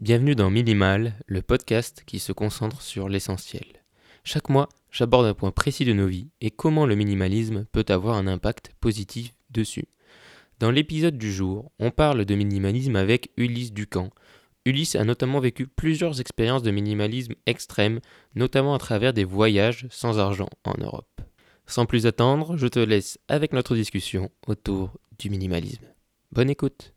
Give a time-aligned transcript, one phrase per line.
[0.00, 3.64] Bienvenue dans Minimal, le podcast qui se concentre sur l'essentiel.
[4.22, 8.16] Chaque mois, j'aborde un point précis de nos vies et comment le minimalisme peut avoir
[8.16, 9.86] un impact positif dessus.
[10.60, 14.10] Dans l'épisode du jour, on parle de minimalisme avec Ulysse Ducamp.
[14.64, 17.98] Ulysse a notamment vécu plusieurs expériences de minimalisme extrême,
[18.36, 21.20] notamment à travers des voyages sans argent en Europe.
[21.66, 25.86] Sans plus attendre, je te laisse avec notre discussion autour du minimalisme.
[26.30, 26.94] Bonne écoute.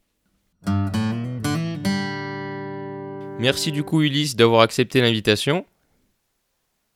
[3.41, 5.65] Merci du coup Ulysse d'avoir accepté l'invitation.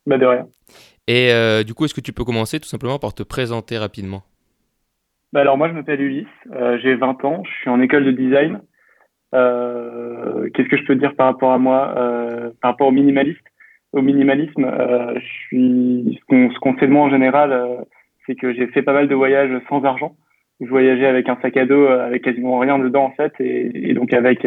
[0.06, 0.46] Bah de rien.
[1.08, 4.22] Et euh, du coup, est-ce que tu peux commencer tout simplement par te présenter rapidement?
[5.32, 8.12] Bah alors moi je m'appelle Ulysse, euh, j'ai 20 ans, je suis en école de
[8.12, 8.60] design.
[9.34, 11.92] Euh, Qu'est-ce que je peux dire par rapport à moi
[12.62, 13.44] Par rapport au minimaliste?
[13.92, 14.70] Au minimalisme,
[15.16, 17.84] je suis ce qu'on sait de moi en général,
[18.24, 20.14] c'est que j'ai fait pas mal de voyages sans argent.
[20.60, 23.94] Je voyageais avec un sac à dos avec quasiment rien dedans en fait, et, et
[23.94, 24.46] donc avec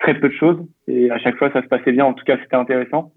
[0.00, 0.58] très peu de choses.
[0.88, 3.12] Et à chaque fois ça se passait bien, en tout cas c'était intéressant.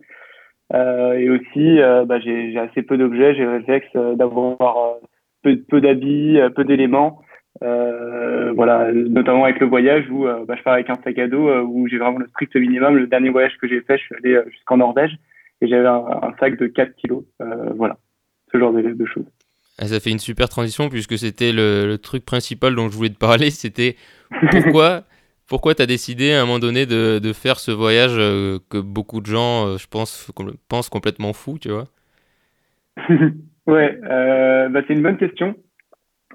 [0.73, 4.97] et aussi, bah, j'ai assez peu d'objets, j'ai le réflexe d'avoir
[5.41, 7.21] peu, peu d'habits, peu d'éléments.
[7.63, 11.27] Euh, voilà, notamment avec le voyage où euh, bah, je pars avec un sac à
[11.27, 12.95] dos euh, où j'ai vraiment le strict minimum.
[12.95, 15.17] Le dernier voyage que j'ai fait, je suis allé jusqu'en Norvège
[15.61, 17.23] et j'avais un, sac de 4 kilos.
[17.75, 17.97] voilà,
[18.51, 19.25] ce genre de choses.
[19.79, 23.09] Ah, ça fait une super transition puisque c'était le, le, truc principal dont je voulais
[23.09, 23.51] te parler.
[23.51, 23.95] C'était
[24.51, 25.03] pourquoi,
[25.47, 29.21] pourquoi tu as décidé à un moment donné de, de faire ce voyage que beaucoup
[29.21, 30.31] de gens, je pense,
[30.67, 31.87] pensent complètement fou, tu vois?
[33.67, 35.55] Ouais, euh, bah, c'est une bonne question.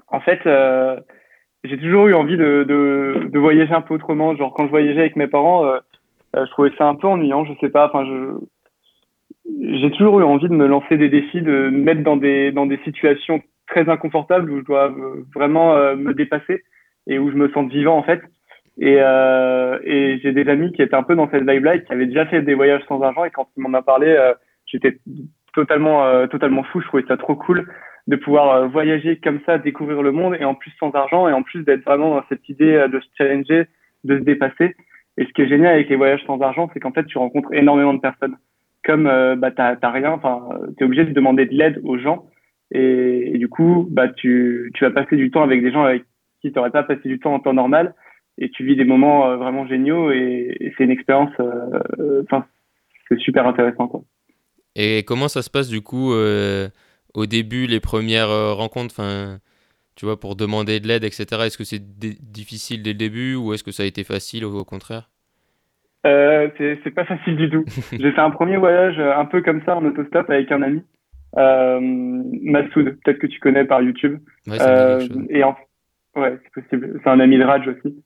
[0.07, 0.99] En fait, euh,
[1.63, 4.35] j'ai toujours eu envie de, de, de, voyager un peu autrement.
[4.35, 5.79] Genre quand je voyageais avec mes parents, euh,
[6.35, 7.43] je trouvais ça un peu ennuyant.
[7.45, 7.87] Je sais pas.
[7.87, 8.37] Enfin, je
[9.45, 12.65] j'ai toujours eu envie de me lancer des défis, de me mettre dans des dans
[12.65, 14.93] des situations très inconfortables où je dois
[15.33, 16.63] vraiment me dépasser
[17.07, 18.21] et où je me sens vivant en fait.
[18.79, 21.91] Et, euh, et j'ai des amis qui étaient un peu dans cette vibe-là et qui
[21.91, 23.23] avaient déjà fait des voyages sans argent.
[23.25, 24.17] Et quand ils m'en ont parlé,
[24.65, 24.97] j'étais
[25.53, 26.81] totalement euh, totalement fou.
[26.81, 27.67] Je trouvais ça trop cool
[28.07, 31.33] de pouvoir euh, voyager comme ça, découvrir le monde et en plus sans argent et
[31.33, 33.67] en plus d'être vraiment dans cette idée euh, de se challenger,
[34.03, 34.75] de se dépasser.
[35.17, 37.53] Et ce qui est génial avec les voyages sans argent, c'est qu'en fait tu rencontres
[37.53, 38.37] énormément de personnes.
[38.83, 39.03] Comme
[39.37, 42.25] bah t'as rien, enfin t'es obligé de demander de l'aide aux gens
[42.71, 46.03] et, du coup bah tu tu vas passer du temps avec des gens avec
[46.41, 47.95] qui t'aurais pas passé du temps en temps normal
[48.37, 51.31] et tu vis des moments vraiment géniaux et, c'est une expérience
[52.23, 52.45] enfin
[53.07, 54.03] c'est super intéressant quoi.
[54.75, 56.69] Et comment ça se passe du coup euh,
[57.13, 59.01] au début, les premières euh, rencontres?
[59.95, 61.25] Tu vois, pour demander de l'aide, etc.
[61.43, 64.65] Est-ce que c'est difficile dès le début ou est-ce que ça a été facile au,
[64.65, 65.11] contraire?
[66.05, 67.63] Euh, C'est pas facile du tout.
[67.91, 70.83] J'ai fait un premier voyage euh, un peu comme ça en autostop avec un ami,
[71.37, 74.19] euh, Massoud, peut-être que tu connais par YouTube.
[74.47, 75.55] Ouais, euh, et en...
[76.15, 76.99] Ouais, c'est possible.
[77.03, 78.03] C'est un ami de Raj aussi.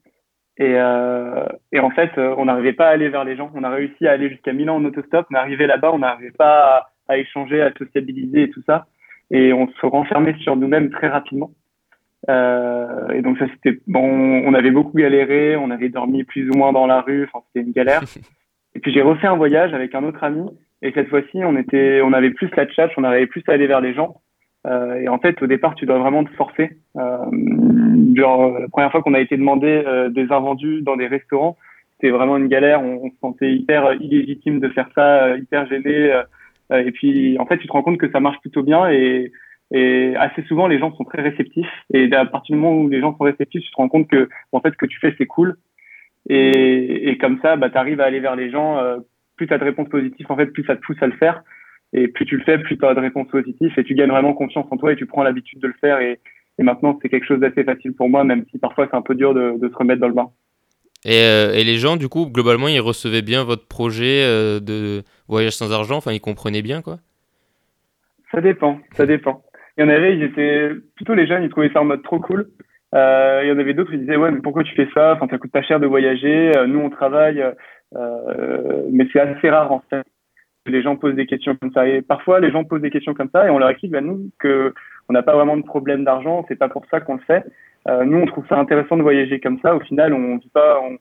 [0.59, 3.51] Et, euh, et en fait, euh, on n'arrivait pas à aller vers les gens.
[3.53, 6.87] On a réussi à aller jusqu'à Milan en autostop, mais arrivé là-bas, on n'arrivait pas
[7.07, 8.87] à, à, échanger, à sociabiliser et tout ça.
[9.29, 11.51] Et on se renfermait sur nous-mêmes très rapidement.
[12.29, 14.43] Euh, et donc ça, c'était bon.
[14.45, 15.55] On avait beaucoup galéré.
[15.55, 17.23] On avait dormi plus ou moins dans la rue.
[17.25, 18.03] Enfin, c'était une galère.
[18.75, 20.45] et puis j'ai refait un voyage avec un autre ami.
[20.81, 23.67] Et cette fois-ci, on était, on avait plus la chat, on arrivait plus à aller
[23.67, 24.21] vers les gens.
[24.67, 26.77] Euh, et en fait, au départ, tu dois vraiment te forcer.
[26.97, 27.25] Euh,
[28.15, 31.57] genre, la première fois qu'on a été demandé euh, des invendus dans des restaurants,
[31.93, 32.81] c'était vraiment une galère.
[32.81, 36.21] On, on, se sentait hyper illégitime de faire ça, hyper gêné.
[36.71, 39.31] et puis, en fait, tu te rends compte que ça marche plutôt bien et,
[39.71, 41.67] et assez souvent, les gens sont très réceptifs.
[41.93, 44.29] Et à partir du moment où les gens sont réceptifs, tu te rends compte que,
[44.51, 45.57] en fait, ce que tu fais, c'est cool.
[46.29, 48.77] Et, et, comme ça, bah, tu arrives à aller vers les gens.
[48.77, 48.97] Euh,
[49.35, 51.43] plus tu as de réponses positives, en fait, plus ça te pousse à le faire.
[51.93, 54.33] Et plus tu le fais, plus tu as de réponses positives et tu gagnes vraiment
[54.33, 55.99] confiance en toi et tu prends l'habitude de le faire.
[55.99, 56.19] Et,
[56.59, 59.15] et maintenant, c'est quelque chose d'assez facile pour moi, même si parfois c'est un peu
[59.15, 60.31] dur de, de, se remettre dans le bain.
[61.05, 65.03] Et, euh, et, les gens, du coup, globalement, ils recevaient bien votre projet euh, de
[65.27, 65.97] voyage sans argent?
[65.97, 66.97] Enfin, ils comprenaient bien, quoi?
[68.31, 69.43] Ça dépend, ça dépend.
[69.77, 72.19] Il y en avait, ils étaient plutôt les jeunes, ils trouvaient ça en mode trop
[72.19, 72.47] cool.
[72.95, 75.13] Euh, il y en avait d'autres, ils disaient ouais, mais pourquoi tu fais ça?
[75.13, 76.51] Enfin, ça coûte pas cher de voyager.
[76.57, 77.43] Euh, nous, on travaille,
[77.95, 80.05] euh, mais c'est assez rare en fait
[80.67, 81.87] les gens posent des questions comme ça.
[81.87, 84.29] Et parfois, les gens posent des questions comme ça et on leur explique, ben, nous,
[84.39, 84.73] que
[85.09, 87.45] on n'a pas vraiment de problème d'argent, c'est pas pour ça qu'on le fait.
[87.87, 89.75] Euh, nous, on trouve ça intéressant de voyager comme ça.
[89.75, 90.97] Au final, on dit pas, on,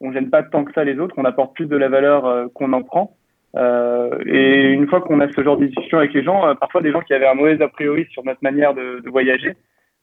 [0.00, 2.46] on gêne pas tant que ça les autres, on apporte plus de la valeur euh,
[2.54, 3.16] qu'on en prend.
[3.54, 6.80] Euh, et une fois qu'on a ce genre de discussion avec les gens, euh, parfois
[6.80, 9.56] des gens qui avaient un mauvais a priori sur notre manière de, de voyager,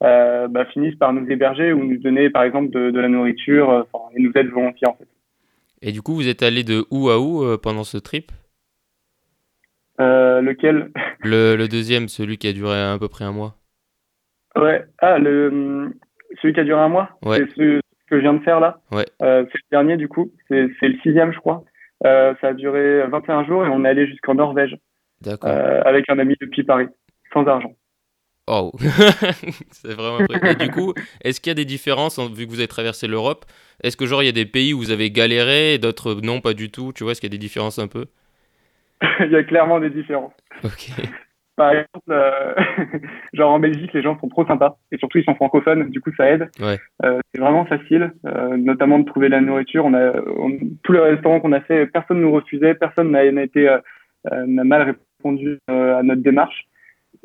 [0.03, 3.87] euh, bah, finissent par nous héberger ou nous donner, par exemple, de, de la nourriture
[4.15, 5.07] et nous aident volontiers en fait.
[5.81, 8.31] Et du coup, vous êtes allé de où à où pendant ce trip?
[9.97, 10.91] Lequel?
[11.21, 13.55] Le, le, deuxième, celui qui a duré à peu près un mois.
[14.55, 14.85] Ouais.
[14.99, 15.91] Ah, le,
[16.41, 17.09] celui qui a duré un mois?
[17.25, 17.39] Ouais.
[17.39, 17.81] C'est que
[18.11, 18.79] je viens de faire là?
[18.91, 19.05] Ouais.
[19.19, 21.63] C'est le dernier du coup, c'est le sixième je crois.
[22.05, 24.77] Euh, ça a duré 21 jours et on est allé jusqu'en Norvège
[25.27, 26.87] euh, avec un ami depuis Paris,
[27.33, 27.75] sans argent.
[28.47, 28.71] Oh,
[29.71, 30.25] c'est vraiment.
[30.49, 33.45] Et du coup, est-ce qu'il y a des différences vu que vous avez traversé l'Europe
[33.83, 36.41] Est-ce que genre il y a des pays où vous avez galéré et d'autres non,
[36.41, 38.05] pas du tout Tu vois, est-ce qu'il y a des différences un peu?
[39.19, 40.33] Il y a clairement des différences.
[40.63, 40.89] Ok.
[41.59, 42.53] Par exemple, euh,
[43.33, 46.11] genre en Belgique, les gens sont trop sympas et surtout ils sont francophones, du coup
[46.15, 46.49] ça aide.
[46.57, 46.79] Ouais.
[47.03, 49.83] Euh, c'est vraiment facile, euh, notamment de trouver la nourriture.
[49.83, 50.13] On a
[50.83, 53.77] tous les restaurants qu'on a fait, personne nous refusait, personne n'a été
[54.31, 56.65] n'a mal répondu à notre démarche.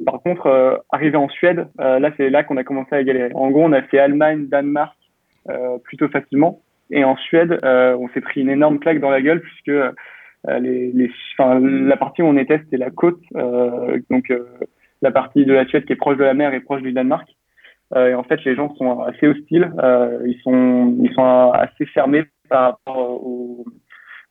[0.05, 3.31] Par contre, arrivé en Suède, là c'est là qu'on a commencé à galérer.
[3.37, 4.97] En gros, on a fait Allemagne, Danemark
[5.85, 6.61] plutôt facilement,
[6.91, 9.93] et en Suède, on s'est pris une énorme claque dans la gueule puisque euh,
[10.61, 14.45] les, les, enfin, la partie où on était, c'était la côte, euh, donc euh,
[15.03, 17.29] la partie de la Suède qui est proche de la mer et proche du Danemark.
[17.97, 19.73] et en fait, les gens sont assez hostiles,
[20.27, 23.65] ils sont ils sont assez fermés par rapport au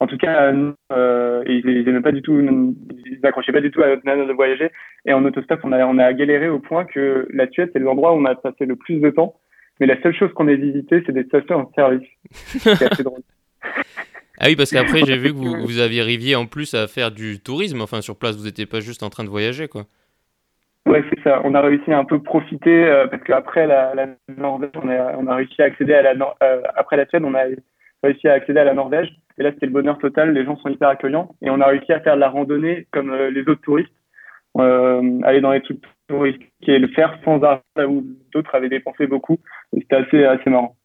[0.04, 0.52] en tout cas,
[0.92, 4.28] euh, ils, ils aimaient pas du tout, ils n'accrochaient pas du tout à notre manière
[4.28, 4.70] de voyager.
[5.06, 8.14] Et en autostop, on a, on a galéré au point que la Suède, c'est l'endroit
[8.14, 9.40] où on a passé le plus de temps.
[9.80, 12.08] Mais la seule chose qu'on ait visité, c'est des stations en service.
[12.32, 13.22] C'est assez drôle.
[14.44, 17.12] Ah oui, parce qu'après, j'ai vu que vous, vous aviez arrivé en plus à faire
[17.12, 17.80] du tourisme.
[17.80, 19.84] Enfin, sur place, vous n'étiez pas juste en train de voyager, quoi.
[20.86, 21.40] Ouais, c'est ça.
[21.46, 24.08] On a réussi à un peu profiter euh, parce qu'après la, la,
[24.38, 27.34] Norvège, on a, on a réussi à accéder à la euh, après la Suède, on
[27.36, 27.44] a
[28.04, 29.14] réussi à accéder à la Norvège.
[29.38, 30.34] Et là, c'était le bonheur total.
[30.34, 33.12] Les gens sont hyper accueillants et on a réussi à faire de la randonnée comme
[33.12, 33.94] euh, les autres touristes,
[34.60, 35.80] aller dans les trucs
[36.10, 38.04] touristiques et le faire sans argent là où
[38.34, 39.40] d'autres avaient dépensé beaucoup.
[39.74, 40.76] C'était assez assez marrant.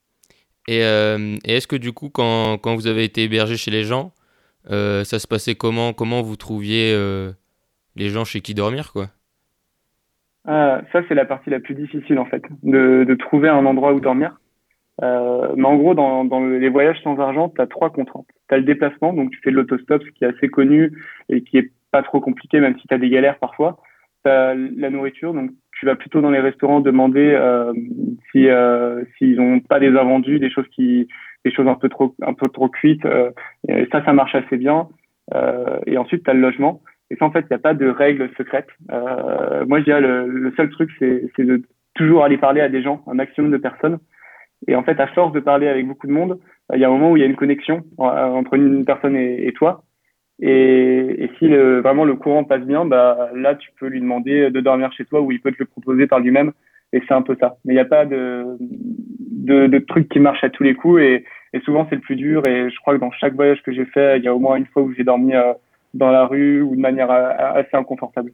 [0.68, 4.12] Euh, et, est-ce que du coup, quand, quand, vous avez été hébergé chez les gens,
[4.70, 5.92] euh, ça se passait comment?
[5.92, 7.32] Comment vous trouviez euh,
[7.96, 9.06] les gens chez qui dormir quoi?
[10.46, 13.92] Ah, Ça, c'est la partie la plus difficile en fait, de, de trouver un endroit
[13.92, 14.38] où dormir.
[15.00, 18.28] mais en gros, dans, dans les voyages sans argent, tu as trois contraintes.
[18.48, 20.92] Tu as le déplacement, donc tu fais de l'autostop, ce qui est assez connu
[21.28, 23.78] et qui est pas trop compliqué, même si tu as des galères parfois.
[24.24, 27.72] Tu as la nourriture, donc tu vas plutôt dans les restaurants demander euh,
[28.30, 31.08] si euh, s'ils n'ont pas des invendus, des choses qui
[31.44, 33.06] des choses un peu trop un peu trop cuites.
[33.06, 33.30] Euh,
[33.92, 34.88] ça, ça marche assez bien.
[35.34, 36.80] Euh, et ensuite, tu as le logement.
[37.10, 38.68] Et ça, en fait, il n'y a pas de règles secrètes.
[38.90, 41.62] Euh, moi, je dirais le, le seul truc, c'est de
[41.94, 43.98] toujours aller parler à des gens, un maximum de personnes.
[44.66, 46.38] Et en fait, à force de parler avec beaucoup de monde,
[46.74, 49.46] il y a un moment où il y a une connexion entre une personne et,
[49.46, 49.84] et toi.
[50.40, 54.50] Et, et si le, vraiment le courant passe bien, bah, là, tu peux lui demander
[54.50, 56.52] de dormir chez toi ou il peut te le proposer par lui-même.
[56.92, 57.56] Et c'est un peu ça.
[57.64, 61.02] Mais il n'y a pas de, de, de truc qui marche à tous les coups.
[61.02, 62.46] Et, et souvent, c'est le plus dur.
[62.46, 64.56] Et je crois que dans chaque voyage que j'ai fait, il y a au moins
[64.56, 65.52] une fois où j'ai dormi euh,
[65.94, 68.32] dans la rue ou de manière euh, assez inconfortable.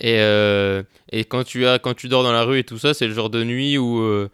[0.00, 2.94] Et, euh, et quand, tu as, quand tu dors dans la rue et tout ça,
[2.94, 4.28] c'est le genre de nuit où, euh,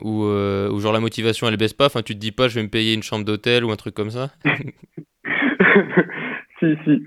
[0.00, 1.86] où, euh, où, genre la motivation elle baisse pas.
[1.86, 3.94] Enfin, tu te dis pas, je vais me payer une chambre d'hôtel ou un truc
[3.94, 4.30] comme ça
[6.60, 7.02] si, si,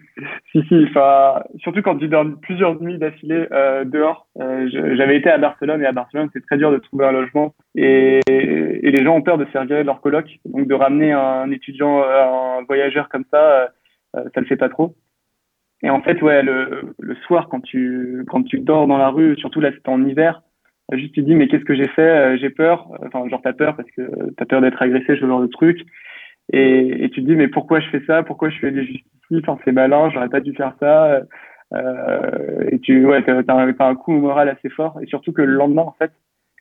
[0.51, 0.85] si, si.
[0.89, 4.27] Enfin, surtout quand tu dors plusieurs nuits d'affilée euh, dehors.
[4.39, 7.53] Euh, J'avais été à Barcelone et à Barcelone, c'est très dur de trouver un logement
[7.75, 10.25] et, les gens ont peur de se faire virer leur coloc.
[10.45, 13.71] Donc de ramener un étudiant, un voyageur comme ça,
[14.15, 14.95] euh, ça le fait pas trop.
[15.83, 19.37] Et en fait, ouais, le, le soir quand tu quand tu dors dans la rue,
[19.37, 20.43] surtout là c'est en hiver,
[20.91, 22.01] juste tu te dis mais qu'est-ce que j'ai fait?
[22.01, 22.87] Euh, J'ai peur.
[23.05, 25.79] Enfin genre t'as peur parce que t'as peur d'être agressé, ce genre de truc.
[26.51, 28.23] Et, et, tu te dis mais pourquoi je fais ça?
[28.23, 29.07] Pourquoi je fais des justices?
[29.47, 31.21] Enfin c'est malin, j'aurais pas dû faire ça.
[31.73, 34.99] Euh, et tu ouais t'as, as un coup moral assez fort.
[35.01, 36.11] Et surtout que le lendemain en fait,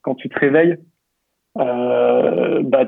[0.02, 0.78] quand tu te réveilles,
[1.58, 2.86] euh, bah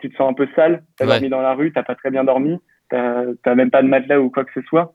[0.00, 0.82] tu te sens un peu sale.
[0.96, 1.12] T'as ouais.
[1.12, 2.58] dormi dans la rue, t'as pas très bien dormi,
[2.90, 4.94] t'as même pas de matelas ou quoi que ce soit.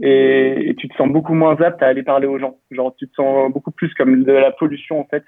[0.00, 2.56] Et, et, tu te sens beaucoup moins apte à aller parler aux gens.
[2.70, 5.22] Genre, tu te sens beaucoup plus comme de la pollution, en fait.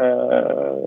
[0.00, 0.86] Euh,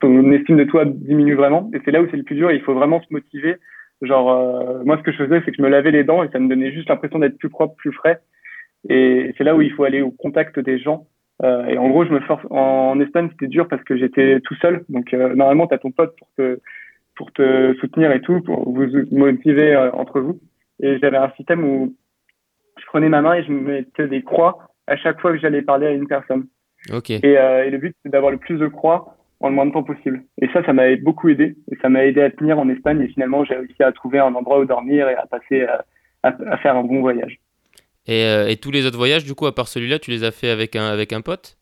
[0.00, 1.70] ton estime de toi diminue vraiment.
[1.74, 2.50] Et c'est là où c'est le plus dur.
[2.50, 3.56] il faut vraiment se motiver.
[4.02, 6.28] Genre, euh, moi, ce que je faisais, c'est que je me lavais les dents et
[6.30, 8.20] ça me donnait juste l'impression d'être plus propre, plus frais.
[8.88, 11.06] Et c'est là où il faut aller au contact des gens.
[11.42, 12.44] Euh, et en gros, je me force.
[12.50, 14.84] En Espagne, c'était dur parce que j'étais tout seul.
[14.88, 16.60] Donc, euh, normalement, tu as ton pote pour te,
[17.14, 20.40] pour te soutenir et tout, pour vous motiver euh, entre vous.
[20.82, 21.94] Et j'avais un système où
[22.78, 25.62] je prenais ma main et je me mettais des croix à chaque fois que j'allais
[25.62, 26.46] parler à une personne.
[26.88, 27.20] Okay.
[27.22, 29.72] Et, euh, et, le but, c'est d'avoir le plus de croix en le moins de
[29.72, 30.22] temps possible.
[30.40, 31.56] Et ça, ça m'a beaucoup aidé.
[31.70, 33.02] Et ça m'a aidé à tenir en Espagne.
[33.02, 35.84] Et finalement, j'ai réussi à trouver un endroit où dormir et à passer à,
[36.22, 37.38] à, à faire un bon voyage.
[38.06, 40.30] Et, euh, et, tous les autres voyages, du coup, à part celui-là, tu les as
[40.30, 41.56] fait avec un, avec un pote?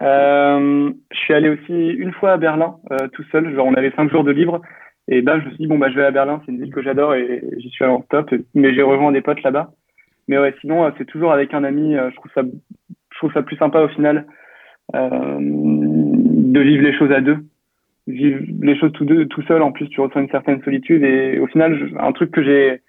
[0.00, 3.54] Euh, Je suis allé aussi une fois à Berlin, euh, tout seul.
[3.54, 4.60] Genre, on avait cinq jours de libre.
[5.08, 6.72] Et là, je me suis dit, bon, bah, je vais à Berlin, c'est une ville
[6.72, 8.30] que j'adore et j'y suis allé en stop.
[8.54, 9.72] Mais j'ai rejoint des potes là-bas.
[10.28, 11.94] Mais ouais, sinon, c'est toujours avec un ami.
[11.94, 12.42] je trouve ça,
[13.22, 14.26] trouve ça plus sympa au final
[14.94, 17.38] euh, de vivre les choses à deux.
[18.08, 19.62] vivre les choses tout, tout seul.
[19.62, 21.04] En plus, tu ressens une certaine solitude.
[21.04, 22.82] Et au final, un truc que j'ai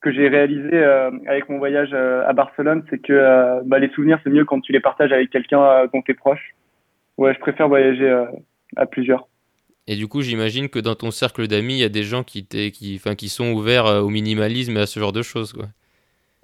[0.00, 4.20] que j'ai réalisé euh, avec mon voyage euh, à Barcelone, c'est que bah, les souvenirs,
[4.22, 6.54] c'est mieux quand tu les partages avec quelqu'un dont tu es proche.
[7.16, 8.10] Ouais, je préfère voyager
[8.76, 9.28] à plusieurs.
[9.86, 12.46] Et du coup, j'imagine que dans ton cercle d'amis, il y a des gens qui,
[12.46, 15.52] qui, qui sont ouverts au minimalisme et à ce genre de choses.
[15.52, 15.66] Quoi.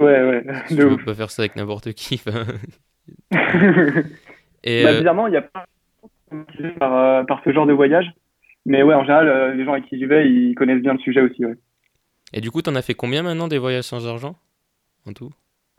[0.01, 0.45] Ouais, ouais.
[0.69, 2.23] Tu peux pas faire ça avec n'importe qui.
[4.65, 5.65] et, bah, Bizarrement, il n'y a pas
[6.79, 8.07] par, par ce genre de voyage.
[8.67, 11.23] Mais ouais, en général, les gens avec qui j'y vais, ils connaissent bien le sujet
[11.23, 11.45] aussi.
[11.45, 11.57] Ouais.
[12.33, 14.37] Et du coup, tu en as fait combien maintenant des voyages sans argent
[15.07, 15.31] en tout?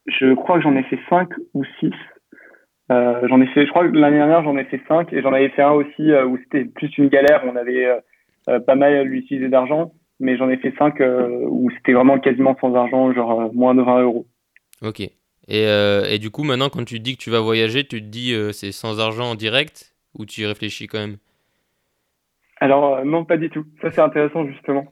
[0.08, 1.92] Je crois que j'en ai fait 5 ou 6.
[2.92, 5.32] Euh, j'en ai fait, je crois que l'année dernière, j'en ai fait 5 et j'en
[5.32, 8.02] avais fait un aussi euh, où c'était plus une galère, on avait
[8.50, 11.02] euh, pas mal utilisé d'argent, mais j'en ai fait 5
[11.48, 14.26] où c'était vraiment quasiment sans argent, genre moins de 20 euros.
[14.82, 15.04] Ok.
[15.53, 15.65] Et,
[16.10, 18.72] et, du coup, maintenant, quand tu dis que tu vas voyager, tu te dis c'est
[18.72, 21.17] sans argent en direct ou tu y réfléchis quand même?
[22.62, 23.65] Alors, non, pas du tout.
[23.81, 24.86] Ça, c'est intéressant justement.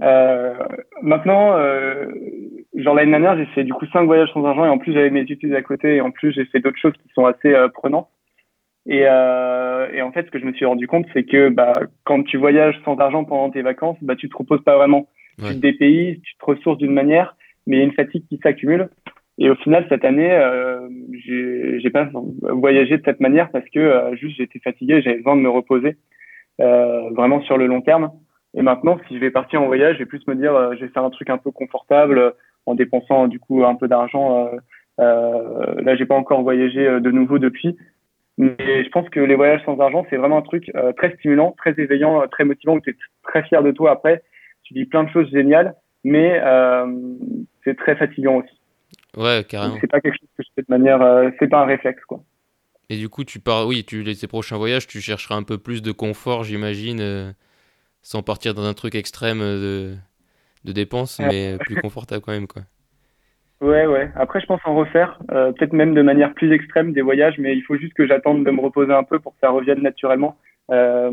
[0.00, 0.54] Euh,
[1.02, 2.06] maintenant, euh,
[2.74, 5.10] genre l'année dernière, j'ai fait du coup cinq voyages sans argent et en plus j'avais
[5.10, 7.68] mes études à côté et en plus j'ai fait d'autres choses qui sont assez euh,
[7.68, 8.08] prenantes.
[8.86, 11.74] Et, euh, et, en fait, ce que je me suis rendu compte, c'est que bah,
[12.04, 15.08] quand tu voyages sans argent pendant tes vacances, bah, tu te reposes pas vraiment.
[15.38, 15.48] Ouais.
[15.48, 17.36] Tu te dépayses, tu te ressources d'une manière,
[17.66, 18.88] mais il y a une fatigue qui s'accumule.
[19.38, 22.08] Et au final, cette année, euh, j'ai pas
[22.42, 25.96] voyagé de cette manière parce que euh, juste j'étais fatigué, j'avais besoin de me reposer
[26.60, 28.10] euh, vraiment sur le long terme.
[28.54, 30.88] Et maintenant, si je vais partir en voyage, je vais plus me dire, je vais
[30.88, 32.34] faire un truc un peu confortable
[32.66, 34.50] en dépensant du coup un peu d'argent.
[34.98, 37.76] Euh, là, j'ai pas encore voyagé de nouveau depuis,
[38.38, 41.74] mais je pense que les voyages sans argent, c'est vraiment un truc très stimulant, très
[41.78, 42.76] éveillant, très motivant.
[42.76, 44.22] Où tu es très fier de toi après.
[44.64, 46.40] Tu dis plein de choses géniales, mais
[47.64, 48.57] c'est très fatigant aussi.
[49.18, 49.76] Ouais, carrément.
[49.80, 51.00] C'est pas quelque chose que je fais de manière,
[51.38, 52.20] c'est pas un réflexe quoi.
[52.88, 55.58] Et du coup, tu pars, oui, tu les tes prochains voyages, tu chercheras un peu
[55.58, 57.34] plus de confort, j'imagine
[58.00, 59.94] sans partir dans un truc extrême de,
[60.64, 62.46] de dépenses, mais plus confortable quand même.
[62.46, 62.62] Quoi.
[63.60, 64.10] Ouais, ouais.
[64.14, 67.56] Après, je pense en refaire, euh, peut-être même de manière plus extrême des voyages, mais
[67.56, 70.36] il faut juste que j'attende de me reposer un peu pour que ça revienne naturellement.
[70.70, 71.10] Euh,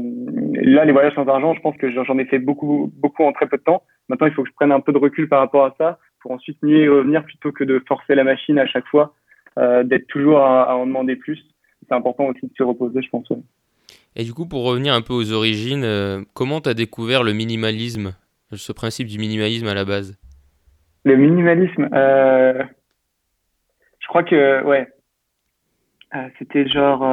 [0.54, 3.48] là, les voyages sans argent, je pense que j'en ai fait beaucoup, beaucoup en très
[3.48, 3.82] peu de temps.
[4.10, 6.34] Maintenant, il faut que je prenne un peu de recul par rapport à ça pour
[6.34, 9.14] ensuite mieux y revenir plutôt que de forcer la machine à chaque fois,
[9.60, 11.40] euh, d'être toujours à, à, en demander plus.
[11.88, 13.30] C'est important aussi de se reposer, je pense.
[13.30, 13.38] Ouais.
[14.16, 17.34] Et du coup, pour revenir un peu aux origines, euh, comment tu as découvert le
[17.34, 18.16] minimalisme,
[18.52, 20.18] ce principe du minimalisme à la base?
[21.04, 22.64] Le minimalisme, euh,
[24.00, 24.88] je crois que, ouais,
[26.40, 27.04] c'était genre.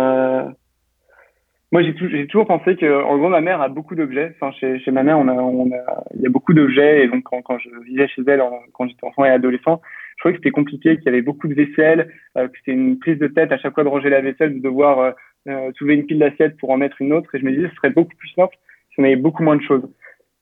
[1.73, 4.35] Euh, moi, j'ai, j'ai toujours pensé que, en gros, ma mère a beaucoup d'objets.
[4.37, 7.05] Enfin, chez, chez ma mère, on a, on a, il y a beaucoup d'objets.
[7.05, 9.81] Et donc, quand, quand je vivais chez elle, quand j'étais enfant et adolescent,
[10.17, 13.19] je trouvais que c'était compliqué, qu'il y avait beaucoup de vaisselle, que c'était une prise
[13.19, 15.15] de tête à chaque fois de ranger la vaisselle, de devoir
[15.49, 17.35] euh, soulever une pile d'assiettes pour en mettre une autre.
[17.35, 18.57] Et je me disais, ce serait beaucoup plus simple
[18.91, 19.89] si on avait beaucoup moins de choses.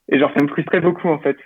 [0.09, 1.37] Et genre, ça me frustrait beaucoup, en fait.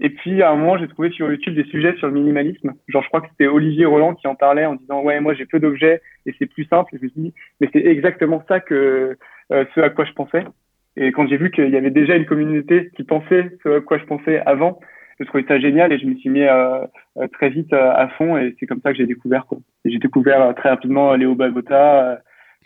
[0.00, 2.72] Et puis, à un moment, j'ai trouvé sur YouTube des sujets sur le minimalisme.
[2.88, 5.46] Genre, je crois que c'était Olivier Roland qui en parlait en disant, ouais, moi, j'ai
[5.46, 6.90] peu d'objets et c'est plus simple.
[6.98, 9.16] Je me suis dit, mais c'est exactement ça que
[9.52, 10.44] euh, ce à quoi je pensais.
[10.96, 13.98] Et quand j'ai vu qu'il y avait déjà une communauté qui pensait ce à quoi
[13.98, 14.80] je pensais avant,
[15.20, 16.80] je trouvais ça génial et je me suis mis euh,
[17.18, 19.58] euh très vite euh, à fond et c'est comme ça que j'ai découvert quoi.
[19.84, 22.22] J'ai découvert très rapidement Léo Bagota,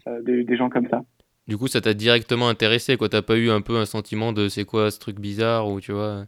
[0.06, 1.02] euh, des, gens comme ça.
[1.48, 3.08] Du coup, ça t'a directement intéressé, quoi.
[3.08, 5.92] T'as pas eu un peu un sentiment de c'est quoi ce truc bizarre ou tu
[5.92, 6.24] vois?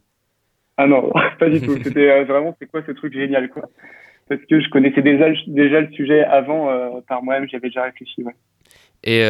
[0.77, 1.77] Ah non, pas du tout.
[1.83, 3.69] C'était euh, vraiment c'est quoi ce truc génial, quoi?
[4.29, 8.23] Parce que je connaissais déjà, déjà le sujet avant euh, par moi-même, j'avais déjà réfléchi,
[8.23, 8.35] ouais.
[9.03, 9.21] Et,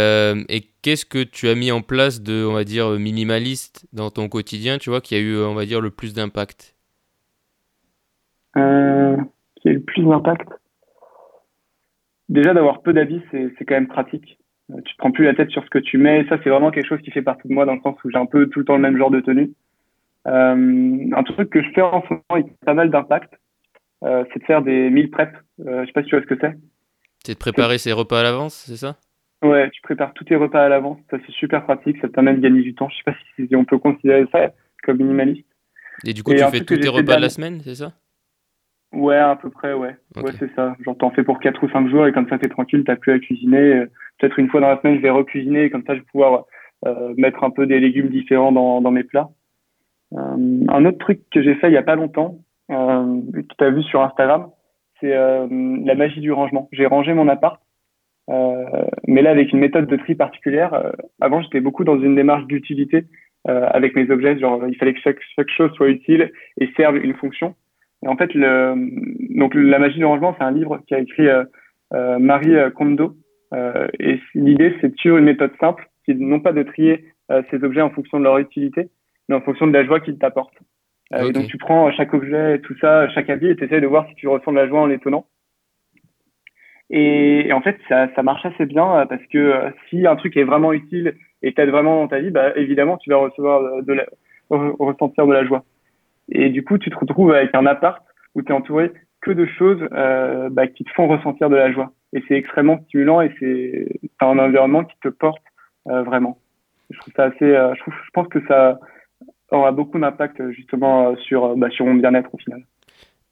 [0.50, 4.30] et qu'est-ce que tu as mis en place de, on va dire, minimaliste dans ton
[4.30, 6.74] quotidien, tu vois, qui a eu, on va dire, le plus d'impact?
[8.58, 9.18] Euh,
[9.56, 10.50] Qui a eu le plus d'impact?
[12.30, 14.38] Déjà d'avoir peu d'habits, c'est quand même pratique.
[14.72, 16.25] Euh, tu te prends plus la tête sur ce que tu mets.
[16.27, 18.18] ça, c'est vraiment quelque chose qui fait partie de moi dans le sens où j'ai
[18.18, 19.51] un peu tout le temps le même genre de tenue.
[20.27, 23.34] Euh, un truc que je fais en ce moment et qui a pas mal d'impact,
[24.03, 25.36] euh, c'est de faire des meal prep.
[25.65, 26.53] Euh, je sais pas si tu vois ce que c'est.
[27.25, 28.98] C'est de préparer ses repas à l'avance, c'est ça?
[29.43, 30.98] Ouais, tu prépares tous tes repas à l'avance.
[31.10, 31.98] Ça, c'est super pratique.
[32.01, 32.89] Ça te permet de gagner du temps.
[32.89, 34.51] Je sais pas si on peut considérer ça
[34.84, 35.46] comme minimaliste.
[36.05, 37.93] Et du coup, tu fais tous tes repas de la semaine, c'est ça?
[38.93, 39.96] Ouais, à peu près, ouais.
[40.15, 40.75] Ouais, c'est ça.
[40.84, 43.12] Genre, t'en fais pour 4 ou 5 jours et comme ça, t'es tranquille, t'as plus
[43.12, 43.86] à cuisiner.
[44.17, 46.46] Peut-être une fois dans la semaine, je vais recuisiner et comme ça, je vais pouvoir
[46.86, 49.29] euh, mettre un peu des légumes différents dans, dans mes plats.
[50.14, 52.38] Euh, un autre truc que j'ai fait il y a pas longtemps,
[52.72, 54.50] euh, que t'as vu sur Instagram,
[55.00, 55.48] c'est euh,
[55.84, 56.70] la magie du rangement.
[56.72, 57.62] J'ai rangé mon appart,
[59.08, 60.92] mais là, avec une méthode de tri particulière.
[61.22, 63.06] avant, j'étais beaucoup dans une démarche d'utilité
[63.46, 64.38] avec mes objets.
[64.38, 67.56] Genre, il fallait que chaque, chaque chose soit utile et serve une fonction.
[68.04, 68.76] Et en fait, le,
[69.38, 71.30] donc la magie du rangement, c'est un livre qui a écrit
[71.94, 73.16] euh, Marie Kondo.
[73.54, 77.06] Euh, et l'idée, c'est de suivre une méthode simple, qui est non pas de trier
[77.52, 78.90] ces objets en fonction de leur utilité,
[79.27, 80.57] mais en fonction de la joie qu'ils t'apportent.
[81.12, 84.15] donc tu prends chaque objet, tout ça, chaque habit, et tu essaies de voir si
[84.15, 85.25] tu ressens de la joie en l'étonnant.
[86.89, 90.72] Et, en fait, ça, ça marche assez bien parce que si un truc est vraiment
[90.72, 94.05] utile et t'aide vraiment dans ta vie, bah, évidemment, tu vas recevoir de la,
[94.50, 95.63] ressentir de la joie.
[96.29, 98.03] Et du coup, tu te retrouves avec un appart
[98.36, 98.91] où tu es entouré
[99.22, 101.91] que de choses euh, bah, qui te font ressentir de la joie.
[102.13, 103.88] Et c'est extrêmement stimulant et c'est
[104.22, 105.41] un environnement qui te porte
[105.88, 106.38] euh, vraiment.
[106.89, 107.46] Je trouve ça assez.
[107.46, 108.79] Euh, je, trouve, je pense que ça
[109.51, 112.63] aura beaucoup d'impact justement sur, bah, sur mon bien-être au final.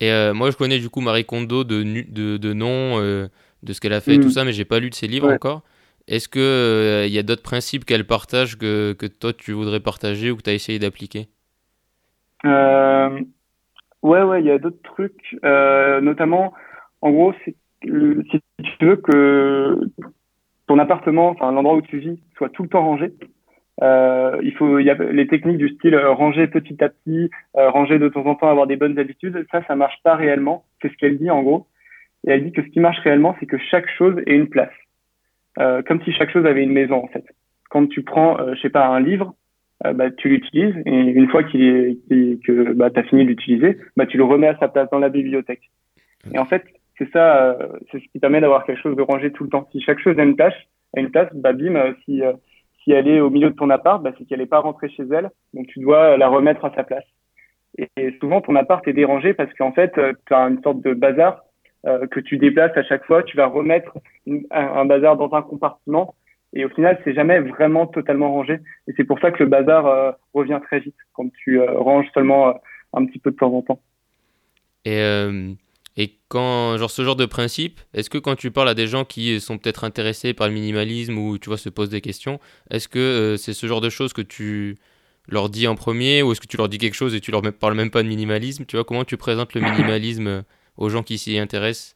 [0.01, 3.29] Et moi, je connais du coup Marie Kondo de, de, de nom, de
[3.73, 4.31] ce qu'elle a fait et tout mm.
[4.31, 5.61] ça, mais j'ai pas lu de ses livres encore.
[6.07, 10.31] Est-ce qu'il il y a d'autres principes qu'elle partage que, que toi tu voudrais partager
[10.31, 11.27] ou que tu as essayé d'appliquer?
[12.43, 13.21] Euh,
[14.05, 15.35] Ouais, ouais, il y a d'autres trucs.
[15.43, 16.53] Euh, notamment,
[17.01, 19.79] en gros, si tu veux que
[20.67, 23.15] ton appartement, enfin l'endroit où tu vis, soit tout le temps rangé,
[23.83, 27.29] euh, il faut, il y a les techniques du style euh, ranger petit à petit,
[27.57, 29.45] euh, ranger de temps en temps, avoir des bonnes habitudes.
[29.51, 30.63] Ça, ça marche pas réellement.
[30.81, 31.67] C'est ce qu'elle dit en gros.
[32.25, 34.73] Et elle dit que ce qui marche réellement, c'est que chaque chose ait une place,
[35.59, 37.25] euh, comme si chaque chose avait une maison en fait.
[37.69, 39.35] Quand tu prends, je sais pas, un livre,
[39.85, 43.77] euh, bah, tu l'utilises et une fois qu'il est, que bah, tu as fini d'utiliser,
[43.97, 45.69] bah, tu le remets à sa place dans la bibliothèque.
[46.33, 46.63] Et en fait,
[46.97, 49.67] c'est ça, euh, c'est ce qui permet d'avoir quelque chose de rangé tout le temps.
[49.73, 50.55] Si chaque chose a une tâche,
[50.95, 52.21] a une place, bah, bim, euh, si,
[52.85, 55.03] si elle est au milieu de ton appart, bah, c'est qu'elle n'est pas rentrée chez
[55.11, 57.03] elle, donc tu dois la remettre à sa place.
[57.77, 59.91] Et, souvent, ton appart est dérangé parce qu'en fait,
[60.25, 61.43] tu as une sorte de bazar
[61.83, 63.21] que tu déplaces à chaque fois.
[63.23, 63.97] Tu vas remettre
[64.51, 66.15] un bazar dans un compartiment
[66.55, 68.59] et au final, c'est jamais vraiment totalement rangé.
[68.87, 72.07] Et c'est pour ça que le bazar euh, revient très vite quand tu euh, ranges
[72.13, 72.53] seulement euh,
[72.93, 73.79] un petit peu de temps en temps.
[75.97, 79.05] Et quand, genre, ce genre de principe, est-ce que quand tu parles à des gens
[79.05, 82.87] qui sont peut-être intéressés par le minimalisme ou tu vois se posent des questions, est-ce
[82.87, 84.77] que c'est ce genre de choses que tu
[85.29, 87.41] leur dis en premier ou est-ce que tu leur dis quelque chose et tu leur
[87.59, 88.65] parles même pas de minimalisme?
[88.65, 90.43] Tu vois comment tu présentes le minimalisme
[90.77, 91.95] aux gens qui s'y intéressent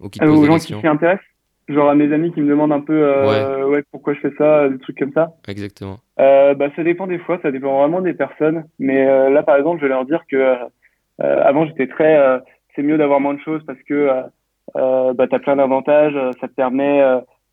[0.00, 1.24] ou qui te posent des gens qui s'y intéressent?
[1.68, 3.82] Genre à mes amis qui me demandent un peu euh, ouais.
[3.90, 5.32] pourquoi je fais ça, des trucs comme ça.
[5.48, 5.98] Exactement.
[6.20, 8.66] Euh, bah ça dépend des fois, ça dépend vraiment des personnes.
[8.78, 12.40] Mais euh, là par exemple, je vais leur dire que euh, avant j'étais très,
[12.76, 14.22] c'est mieux d'avoir moins de choses parce que
[14.74, 17.02] bah t'as plein d'avantages, ça te permet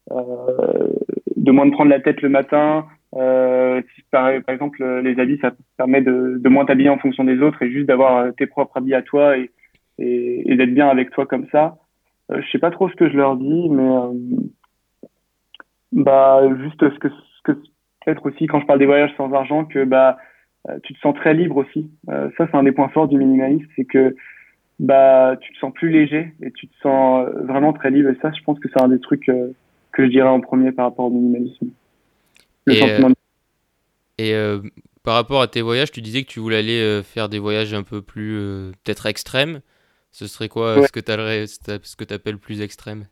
[0.10, 2.86] de moins de prendre la tête le matin.
[3.14, 7.62] si par, exemple les habits, ça te permet de, moins t'habiller en fonction des autres
[7.64, 9.50] et juste d'avoir tes propres habits à toi et,
[9.98, 11.78] d'être bien avec toi comme ça.
[12.32, 14.14] Euh, je sais pas trop ce que je leur dis, mais euh,
[15.92, 17.08] bah juste ce que
[18.06, 20.18] peut-être aussi quand je parle des voyages sans argent que bah
[20.70, 21.92] euh, tu te sens très libre aussi.
[22.08, 24.16] ça c'est un des points forts du minimalisme, c'est que
[24.80, 28.32] bah tu te sens plus léger et tu te sens vraiment très libre et ça
[28.32, 31.10] je pense que c'est un des trucs que je dirais en premier par rapport au
[31.10, 31.70] minimalisme.
[32.66, 32.74] Le
[34.18, 34.60] et, et
[35.04, 37.84] par rapport à tes voyages, tu disais que tu voulais aller faire des voyages un
[37.84, 39.62] peu plus peut-être extrêmes.
[40.12, 41.00] Ce serait quoi ce que
[42.04, 43.08] tu appelles plus extrême?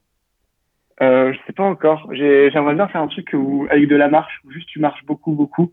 [1.02, 2.08] Euh, Je sais pas encore.
[2.14, 5.32] J'aimerais bien faire un truc où, avec de la marche, où juste tu marches beaucoup,
[5.32, 5.72] beaucoup.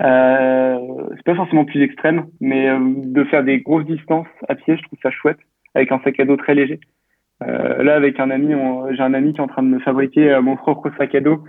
[0.00, 0.78] Euh,
[1.16, 4.82] c'est pas forcément plus extrême, mais euh, de faire des grosses distances à pied, je
[4.82, 5.38] trouve ça chouette,
[5.74, 6.80] avec un sac à dos très léger.
[7.42, 8.54] Euh, là, avec un ami,
[8.96, 11.20] j'ai un ami qui est en train de me fabriquer euh, mon propre sac à
[11.20, 11.44] dos,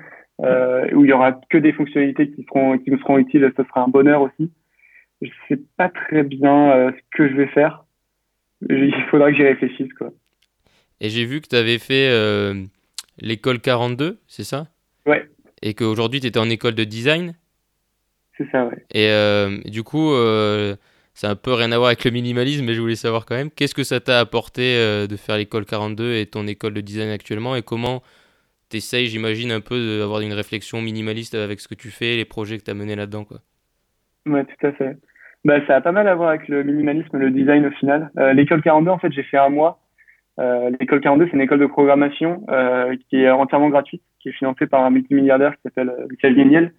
[0.94, 3.52] où il y aura que des fonctionnalités qui seront qui me seront utiles.
[3.58, 4.52] Ce sera un bonheur aussi.
[5.22, 7.84] Je sais pas très bien ce que je vais faire
[8.70, 9.92] il faudra que j'y réfléchisse.
[9.98, 10.12] Quoi.
[11.02, 12.10] Et j'ai vu que tu avais fait
[13.20, 14.68] l'école 42, c'est ça?
[15.06, 15.30] Ouais.
[15.62, 17.36] Et qu'aujourd'hui, tu étais en école de design?
[18.39, 18.84] C'est ça, ouais.
[18.91, 20.75] Et euh, du coup, euh,
[21.13, 23.36] ça a un peu rien à voir avec le minimalisme, mais je voulais savoir quand
[23.36, 24.75] même, qu'est-ce que ça t'a apporté
[25.08, 28.02] de faire l'école 42 et ton école de design actuellement Et comment
[28.71, 32.25] tu essayes, j'imagine, un peu d'avoir une réflexion minimaliste avec ce que tu fais, les
[32.25, 33.39] projets que tu as menés là-dedans quoi?
[34.25, 34.97] Ouais, tout à fait
[35.45, 38.12] bah, Ça a pas mal à voir avec le minimalisme, le design au final.
[38.17, 39.80] Euh, l'école 42, en fait, j'ai fait un mois.
[40.39, 44.34] Euh, l'école 42, c'est une école de programmation euh, qui est entièrement gratuite, qui est
[44.34, 46.73] financée par un multimilliardaire qui s'appelle Xavier Niel,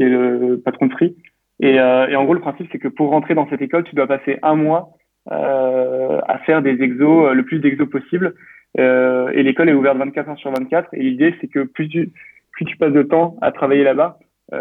[0.00, 1.16] qui est le patron de Free.
[1.60, 3.94] Et, euh, et en gros, le principe, c'est que pour rentrer dans cette école, tu
[3.94, 4.90] dois passer un mois
[5.30, 8.34] euh, à faire des exos, le plus d'exos possible.
[8.78, 10.88] et l'école est ouverte 24 heures sur 24.
[10.94, 12.12] Et l'idée, c'est que plus tu,
[12.52, 14.18] plus tu passes de temps à travailler là-bas,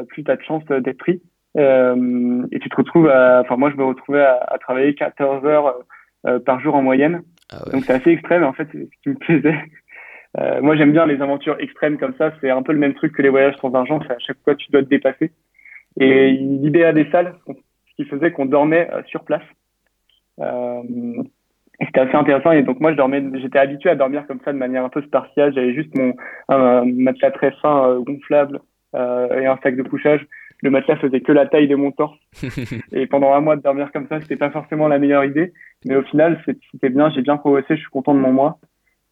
[0.10, 1.22] plus tu as de chances d'être pris.
[1.58, 5.46] Euh, et tu te retrouves à, enfin moi je me retrouvais à, à travailler 14
[5.46, 5.80] heures
[6.28, 7.24] euh, par jour en moyenne.
[7.52, 9.58] Ah Donc c'est assez extrême en fait, c'est ce qui me plaisait.
[10.38, 13.14] Euh, moi j'aime bien les aventures extrêmes comme ça, c'est un peu le même truc
[13.14, 15.32] que les voyages sans argent, c'est à chaque fois tu dois te dépasser.
[16.00, 19.44] Et l'idée à des salles, ce qui faisait qu'on dormait euh, sur place.
[20.40, 20.82] Euh,
[21.82, 24.58] c'était assez intéressant et donc moi je dormais, j'étais habitué à dormir comme ça de
[24.58, 25.54] manière un peu spartiate.
[25.56, 26.14] J'avais juste mon
[26.50, 28.60] un, matelas très fin gonflable
[28.94, 30.26] et un sac de couchage
[30.62, 32.18] le matelas faisait que la taille de mon torse.
[32.92, 35.54] et pendant un mois de dormir comme ça, c'était pas forcément la meilleure idée.
[35.86, 38.60] Mais au final, c'était bien, j'ai bien progressé, je suis content de mon mois.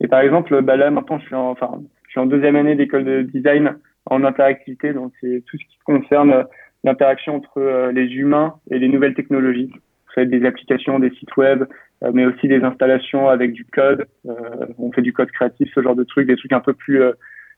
[0.01, 2.75] Et par exemple, bah là, maintenant, je suis en, enfin, je suis en deuxième année
[2.75, 4.93] d'école de design en interactivité.
[4.93, 6.45] Donc, c'est tout ce qui concerne
[6.83, 9.71] l'interaction entre euh, les humains et les nouvelles technologies.
[10.07, 11.63] Ça fait des applications, des sites web,
[12.03, 14.05] euh, mais aussi des installations avec du code.
[14.27, 17.01] Euh, on fait du code créatif, ce genre de trucs, des trucs un peu plus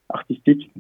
[0.10, 0.72] artistiques.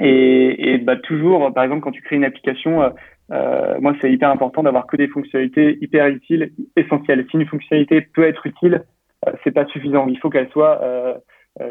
[0.00, 2.92] et, et bah, toujours, par exemple, quand tu crées une application,
[3.30, 7.26] euh, moi, c'est hyper important d'avoir que des fonctionnalités hyper utiles, essentielles.
[7.30, 8.97] Si une fonctionnalité peut être utile, euh,
[9.42, 10.06] c'est pas suffisant.
[10.08, 11.14] Il faut qu'elle soit euh,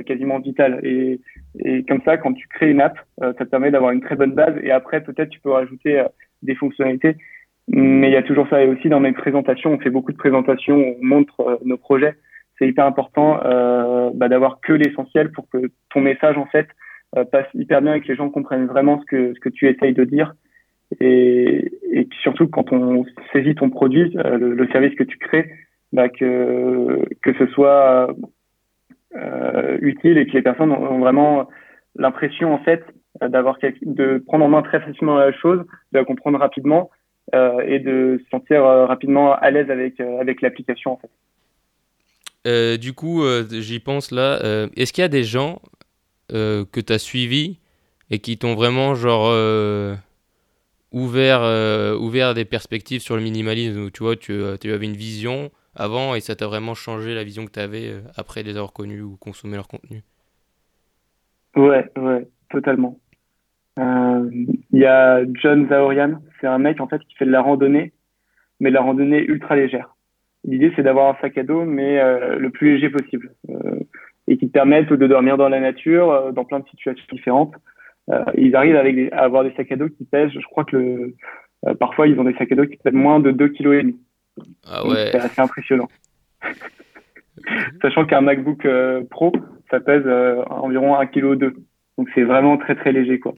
[0.06, 0.80] quasiment vitale.
[0.84, 1.20] Et,
[1.60, 4.34] et, comme ça, quand tu crées une app, ça te permet d'avoir une très bonne
[4.34, 4.56] base.
[4.64, 6.04] Et après, peut-être, tu peux rajouter
[6.42, 7.16] des fonctionnalités.
[7.68, 8.64] Mais il y a toujours ça.
[8.64, 12.16] Et aussi, dans mes présentations, on fait beaucoup de présentations, on montre nos projets.
[12.58, 16.68] C'est hyper important euh, bah, d'avoir que l'essentiel pour que ton message, en fait,
[17.32, 19.94] passe hyper bien et que les gens comprennent vraiment ce que, ce que tu essayes
[19.94, 20.34] de dire
[21.00, 25.50] et, et surtout quand on saisit ton produit, euh, le, service que tu crées,
[25.94, 28.14] bah, que, que ce soit
[29.16, 31.48] euh, utile et que les personnes ont vraiment
[31.96, 32.84] l'impression en fait
[33.22, 35.60] d'avoir de prendre en main très facilement la chose,
[35.94, 36.92] de la comprendre rapidement
[37.34, 41.10] euh, et de se sentir euh, rapidement à l'aise avec avec l'application en fait.
[42.78, 44.40] Du coup, j'y pense là.
[44.78, 45.62] Est-ce qu'il y a des gens
[46.30, 47.60] que tu as suivis
[48.10, 49.34] et qui t'ont vraiment genre
[50.94, 51.42] ouvert,
[52.00, 53.92] ouvert des perspectives sur le minimalisme?
[53.92, 57.52] Tu vois, tu avais une vision avant et ça t'a vraiment changé la vision que
[57.52, 60.02] tu avais euh, après les avoir connus ou consommer leur contenu?
[61.56, 63.00] Ouais, ouais, totalement.
[63.80, 67.94] Il y a John Zaorian, c'est un mec en fait qui fait de la randonnée,
[68.60, 69.96] mais de la randonnée ultra légère.
[70.46, 72.00] L'idée c'est d'avoir un sac à dos, mais
[72.38, 73.34] le plus léger possible,
[74.28, 77.54] et qui te permette de dormir dans la nature, dans plein de situations différentes,
[78.10, 80.78] euh, ils arrivent avec à avoir des sacs à dos qui pèsent, je crois que
[80.78, 81.16] le,
[81.68, 83.94] euh, parfois ils ont des sacs à dos qui pèsent moins de 2 kg.
[84.66, 85.10] Ah ouais.
[85.12, 85.88] C'est assez impressionnant.
[87.82, 89.32] Sachant qu'un MacBook euh, Pro,
[89.70, 90.06] ça pèse
[90.50, 91.56] environ 1 kg 2.
[91.98, 93.34] Donc c'est vraiment très très léger quoi.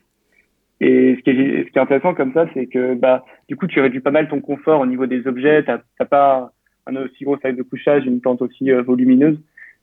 [0.82, 3.68] Et ce qui est, ce qui est intéressant comme ça, c'est que bah du coup
[3.68, 5.64] tu réduis pas mal ton confort au niveau des objets.
[5.64, 6.52] T'as pas
[6.88, 9.38] un aussi gros sac de couchage, une tente aussi volumineuse.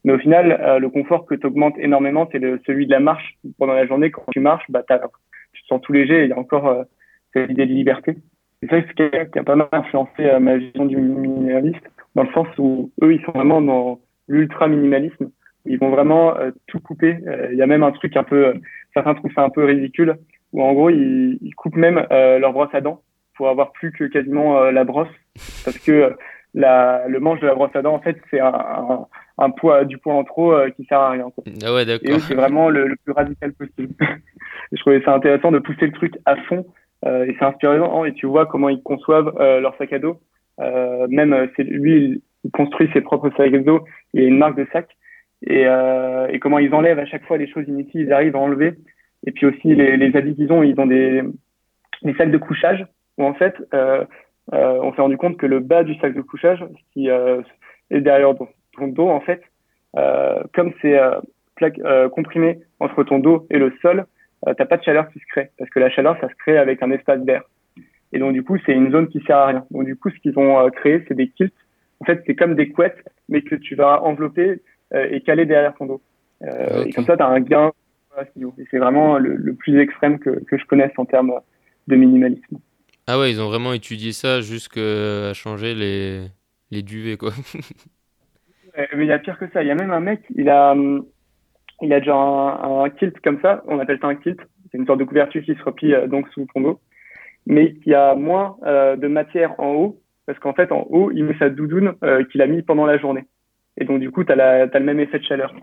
[0.07, 3.37] Mais au final, euh, le confort que tu augmentes énormément, c'est celui de la marche.
[3.59, 4.85] Pendant la journée, quand tu marches, bah,
[5.53, 6.85] tu te sens tout léger et il y a encore euh,
[7.33, 8.17] cette idée de liberté.
[8.63, 11.83] Et ça, c'est qui a pas mal influencé euh, ma vision du minimaliste,
[12.15, 15.31] dans le sens où eux, ils sont vraiment dans l'ultra minimalisme.
[15.67, 16.35] Ils vont vraiment
[16.69, 17.19] tout couper.
[17.51, 18.55] Il y a même un truc un peu,
[18.95, 20.17] certains trouvent ça un peu ridicule,
[20.53, 23.03] où en gros, ils, ils coupent même leur brosse à dents
[23.35, 25.11] pour avoir plus que quasiment la brosse,
[25.65, 26.17] parce que
[26.57, 29.07] la, le manche de la brosse à dents, en fait, c'est un,
[29.39, 31.31] un, poids, du poids en trop euh, qui sert à rien.
[31.35, 31.45] Quoi.
[31.63, 32.17] Ah ouais, d'accord.
[32.17, 33.95] Et c'est vraiment le, plus radical possible.
[34.73, 36.67] je trouvais ça intéressant de pousser le truc à fond.
[37.07, 38.05] Euh, et c'est inspirant.
[38.05, 40.19] Et tu vois comment ils conçoivent euh, leur sac à dos.
[40.61, 43.85] Euh, même lui, il construit ses propres sacs à dos.
[44.13, 44.89] Il y a une marque de sac.
[45.47, 45.67] Et,
[46.41, 48.75] comment ils enlèvent à chaque fois les choses inutiles, ils arrivent à enlever.
[49.27, 51.23] Et puis aussi les, habits qu'ils ont, ils ont des,
[52.17, 52.87] sacs de couchage
[53.19, 53.55] où en fait
[54.53, 58.35] on s'est rendu compte que le bas du sac de couchage, qui est derrière
[58.79, 59.43] ton, dos, en fait,
[60.55, 60.99] comme c'est
[62.13, 64.07] comprimé entre ton dos et le sol,
[64.45, 66.83] t'as pas de chaleur qui se crée, parce que la chaleur, ça se crée avec
[66.83, 67.43] un espace d'air.
[68.13, 69.67] Et donc, du coup, c'est une zone qui sert à rien.
[69.71, 71.55] Donc, du coup, ce qu'ils ont créé, c'est des kilts.
[72.01, 74.63] En fait, c'est comme des couettes, mais que tu vas envelopper
[74.95, 76.03] et caler derrière ton dos.
[76.43, 77.73] Et comme ça, tu as un gain.
[78.35, 81.35] Et c'est vraiment le, le, plus extrême que, que je connaisse en termes
[81.89, 82.59] de minimalisme.
[83.07, 86.23] Ah ouais, ils ont vraiment étudié ça jusqu'à changer les,
[86.71, 87.33] les duvets, quoi.
[88.77, 89.63] mais il y a pire que ça.
[89.63, 90.75] Il y a même un mec, il a,
[91.83, 93.63] il a déjà un, kilt comme ça.
[93.67, 94.41] On appelle ça un kilt.
[94.71, 96.81] C'est une sorte de couverture qui se replie euh, donc sous ton dos.
[97.47, 100.01] Mais qui a moins euh, de matière en haut.
[100.27, 102.99] Parce qu'en fait, en haut, il met sa doudoune euh, qu'il a mis pendant la
[102.99, 103.25] journée.
[103.79, 105.55] Et donc, du coup, tu as, as, le même effet de chaleur.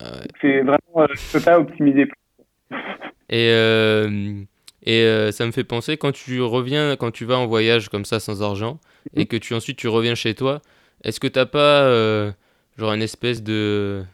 [0.00, 0.28] Ah ouais.
[0.40, 2.18] C'est vraiment, je peux pas optimiser plus.
[3.30, 3.50] Et
[4.84, 8.04] et euh, ça me fait penser quand tu reviens, quand tu vas en voyage comme
[8.04, 8.78] ça sans argent
[9.14, 9.26] et mhm.
[9.26, 10.60] que tu ensuite tu reviens chez toi,
[11.02, 12.32] est-ce que t'as pas euh,
[12.76, 14.04] genre une espèce de,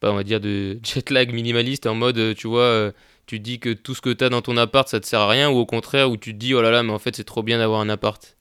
[0.00, 2.92] pas, on va dire de jet lag minimaliste en mode, tu vois, euh,
[3.26, 5.50] tu dis que tout ce que t'as dans ton appart ça te sert à rien
[5.50, 7.42] ou au contraire où tu te dis oh là là mais en fait c'est trop
[7.42, 8.36] bien d'avoir un appart.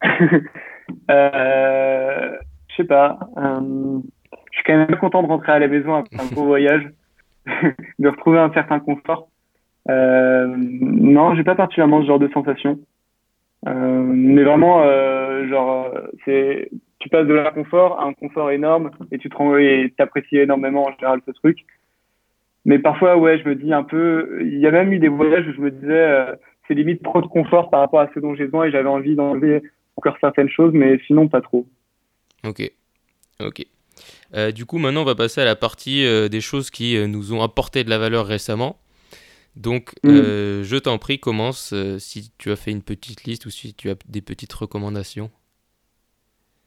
[1.10, 2.36] euh,
[2.68, 3.18] je sais pas.
[3.36, 4.00] je
[4.52, 6.88] suis quand même content de rentrer à la maison après un gros voyage,
[7.98, 9.28] de retrouver un certain confort.
[9.90, 12.78] Euh, non, j'ai pas particulièrement ce genre de sensation.
[13.66, 15.92] Euh, mais vraiment, euh, genre,
[16.24, 20.92] c'est, tu passes de l'inconfort à un confort énorme et tu te t'apprécies énormément en
[20.92, 21.58] général ce truc.
[22.64, 24.38] mais parfois, ouais, je me dis un peu.
[24.42, 27.26] Il y a même eu des voyages où je me disais, c'est limite trop de
[27.26, 29.62] confort par rapport à ce dont j'ai besoin et j'avais envie d'enlever
[29.96, 31.66] encore certaines choses, mais sinon pas trop.
[32.46, 32.70] Ok,
[33.40, 33.66] ok.
[34.34, 37.06] Euh, du coup, maintenant, on va passer à la partie euh, des choses qui euh,
[37.06, 38.76] nous ont apporté de la valeur récemment.
[39.58, 40.62] Donc, mm.
[40.62, 43.96] je t'en prie, commence si tu as fait une petite liste ou si tu as
[44.08, 45.30] des petites recommandations.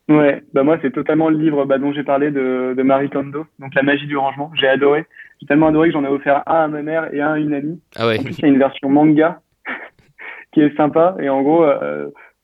[0.09, 3.45] Ouais, bah moi, c'est totalement le livre bah, dont j'ai parlé de, de, Marie Kondo,
[3.59, 4.51] donc La magie du rangement.
[4.55, 5.05] J'ai adoré.
[5.39, 7.53] J'ai tellement adoré que j'en ai offert un à ma mère et un à une
[7.53, 7.81] amie.
[7.95, 8.19] Ah ouais.
[8.19, 9.41] En plus, il y a une version manga
[10.51, 11.15] qui est sympa.
[11.19, 11.65] Et en gros,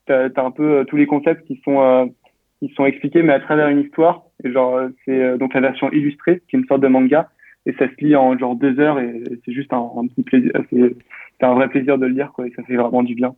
[0.05, 2.09] tu as, un peu tous les concepts qui sont
[2.61, 4.23] ils sont expliqués mais à travers une histoire.
[4.43, 7.29] Et genre euh, c'est euh, donc la version illustrée qui est une sorte de manga
[7.67, 10.51] et ça se lit en genre deux heures et c'est juste un, petit plaisir.
[10.71, 13.35] C'est un vrai plaisir de le lire quoi et ça fait vraiment du bien.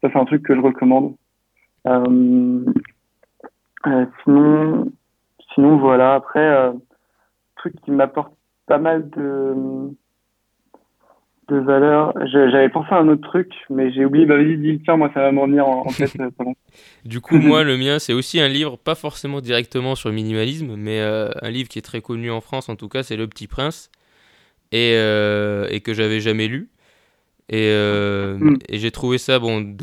[0.00, 1.14] Ça c'est un truc que je recommande.
[1.86, 2.64] Euh,
[3.86, 4.90] euh, sinon,
[5.54, 6.14] sinon voilà.
[6.14, 6.72] Après, euh,
[7.56, 8.32] truc qui m'apporte
[8.66, 9.54] pas mal de
[11.48, 12.12] de valeur.
[12.26, 14.26] J'avais pensé à un autre truc, mais j'ai oublié.
[14.26, 16.12] Bah vas-y, dis tiens, moi ça va me revenir en, tête.
[16.20, 16.30] Euh,
[17.04, 20.74] du coup, moi, le mien, c'est aussi un livre, pas forcément directement sur le minimalisme,
[20.76, 23.28] mais euh, un livre qui est très connu en France, en tout cas, c'est Le
[23.28, 23.90] Petit Prince,
[24.72, 26.68] et, euh, et que j'avais jamais lu.
[27.48, 28.58] Et, mm.
[28.68, 29.76] et j'ai trouvé ça, bon,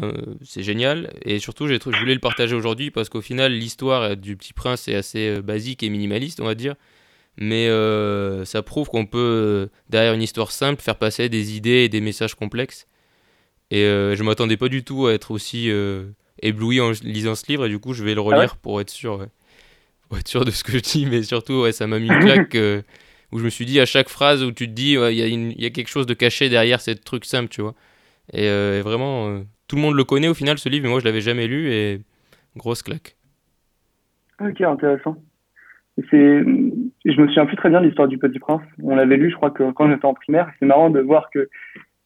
[0.44, 1.14] c'est génial.
[1.24, 4.96] Et surtout, je voulais le partager aujourd'hui parce qu'au final, l'histoire du Petit Prince est
[4.96, 6.76] assez basique et minimaliste, on va dire
[7.38, 11.84] mais euh, ça prouve qu'on peut, euh, derrière une histoire simple, faire passer des idées
[11.84, 12.88] et des messages complexes.
[13.72, 15.72] Et euh, je m'attendais pas du tout à être aussi
[16.42, 18.90] ébloui en lisant ce livre, et du coup, je vais le ah relire pour, être
[18.90, 19.26] sûr,
[20.08, 22.20] pour être sûr de ce que je dis, mais surtout, ouais, ça m'a mis une
[22.20, 22.58] claque
[23.32, 25.66] où je me suis dit à chaque phrase où tu te dis, il y, y,
[25.66, 27.74] a quelque chose de caché derrière ces trucs simples, tu vois.
[28.32, 28.48] Et,
[28.82, 31.48] vraiment, tout le monde le connaît au final, ce livre, mais moi, je l'avais jamais
[31.48, 32.02] lu, et
[32.56, 33.16] grosse claque.
[34.40, 35.18] Ok, intéressant.
[36.10, 36.44] C'est
[37.06, 38.62] je me souviens plus très bien de l'histoire du Petit Prince.
[38.82, 40.50] On l'avait lu, je crois, que quand j'étais en primaire.
[40.60, 41.50] C'est marrant de voir que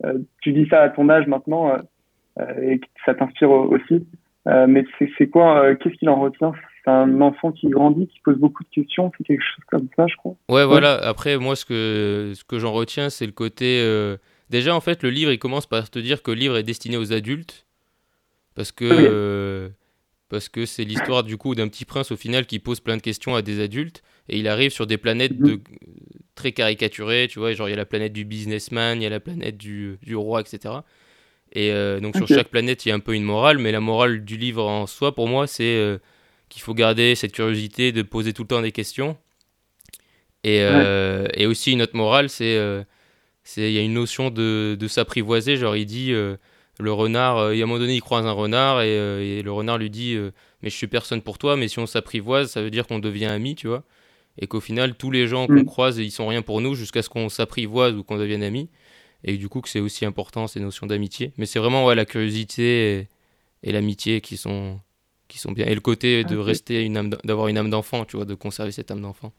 [0.05, 1.77] euh, tu dis ça à ton âge maintenant euh,
[2.39, 4.05] euh et que ça t'inspire aussi.
[4.47, 4.85] Euh, mais
[5.17, 6.53] c'est quoi Qu'est-ce qu'il en retient?
[6.83, 9.11] C'est un enfant qui grandit, qui pose beaucoup de questions.
[9.17, 10.35] C'est quelque chose comme ça, je crois.
[10.49, 10.95] Ouais, voilà.
[10.95, 13.83] Après, moi, ce que ce que j'en retiens, c'est le côté.
[14.49, 16.95] Déjà, en fait, le livre, il commence par te dire que le livre est destiné
[16.95, 17.65] aux adultes
[18.55, 19.69] parce que
[20.29, 23.01] parce que c'est l'histoire du coup d'un petit prince au final qui pose plein de
[23.01, 25.61] questions à des adultes et il arrive sur des planètes de,
[26.35, 29.09] très caricaturées, tu vois, genre il y a la planète du businessman, il y a
[29.09, 30.75] la planète du, du roi, etc.
[31.53, 33.79] Et euh, donc sur chaque planète, il y a un peu une morale, mais la
[33.79, 35.97] morale du livre en soi, pour moi, c'est euh,
[36.49, 39.17] qu'il faut garder cette curiosité de poser tout le temps des questions.
[40.43, 42.55] Et, euh, et aussi une autre morale, c'est
[43.57, 46.13] il y a une notion de, de s'apprivoiser, genre il dit
[46.79, 49.41] le renard, euh, il y a un moment donné, il croise un renard et, euh,
[49.41, 52.51] le renard lui dit euh, Mais je suis personne pour toi, mais si on s'apprivoise,
[52.51, 53.83] ça veut dire qu'on devient amis, tu vois.
[54.39, 55.65] Et qu'au final, tous les gens qu'on mm.
[55.65, 58.69] croise, ils sont rien pour nous jusqu'à ce qu'on s'apprivoise ou qu'on devienne amis.
[59.23, 61.33] Et du coup, que c'est aussi important ces notions d'amitié.
[61.37, 63.07] Mais c'est vraiment ouais, la curiosité
[63.63, 64.79] et, l'amitié qui sont,
[65.27, 65.65] qui sont bien.
[65.65, 68.71] Et le côté de rester une âme, d'avoir une âme d'enfant, tu vois, de conserver
[68.71, 69.33] cette âme d'enfant.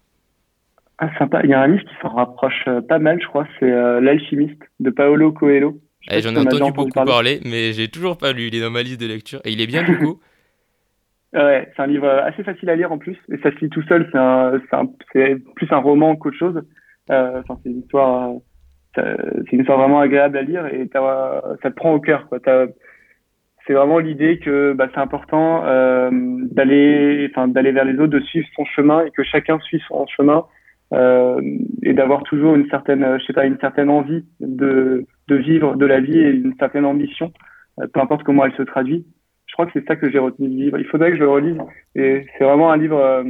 [0.99, 1.43] Ah, sympa.
[1.45, 3.47] Il y a un livre qui s'en rapproche pas mal, je crois.
[3.61, 3.71] C'est
[4.01, 5.81] L'Alchimiste de Paolo Coelho.
[6.11, 8.49] Eh, j'en ai entendu beaucoup parler, mais j'ai toujours pas lu.
[8.49, 9.41] Il est dans ma liste de lecture.
[9.45, 10.21] Et il est bien du coup
[11.35, 13.17] Ouais, c'est un livre assez facile à lire en plus.
[13.31, 14.11] Et ça se lit tout seul.
[15.13, 16.63] C'est plus un roman qu'autre chose.
[17.11, 18.33] Euh, c'est une histoire.
[18.95, 22.27] C'est une histoire vraiment agréable à lire et ça te prend au cœur.
[23.67, 28.21] C'est vraiment l'idée que bah, c'est important euh, d'aller, enfin, d'aller vers les autres, de
[28.21, 30.47] suivre son chemin et que chacun suive son chemin
[30.95, 31.41] euh,
[31.83, 35.87] et d'avoir toujours une certaine, je sais pas, une certaine envie de de vivre de
[35.87, 37.33] la vie et une certaine ambition,
[37.81, 39.07] euh, peu importe comment elle se traduit.
[39.47, 40.79] Je crois que c'est ça que j'ai retenu du livre.
[40.79, 41.59] Il faudrait que je le relise.
[41.95, 43.25] Et c'est vraiment un livre euh,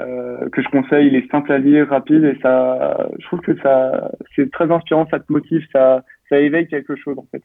[0.00, 1.08] euh, que je conseille.
[1.08, 5.06] Il est simple à lire, rapide, et ça, je trouve que ça, c'est très inspirant,
[5.10, 7.42] ça te motive, ça, ça éveille quelque chose en fait.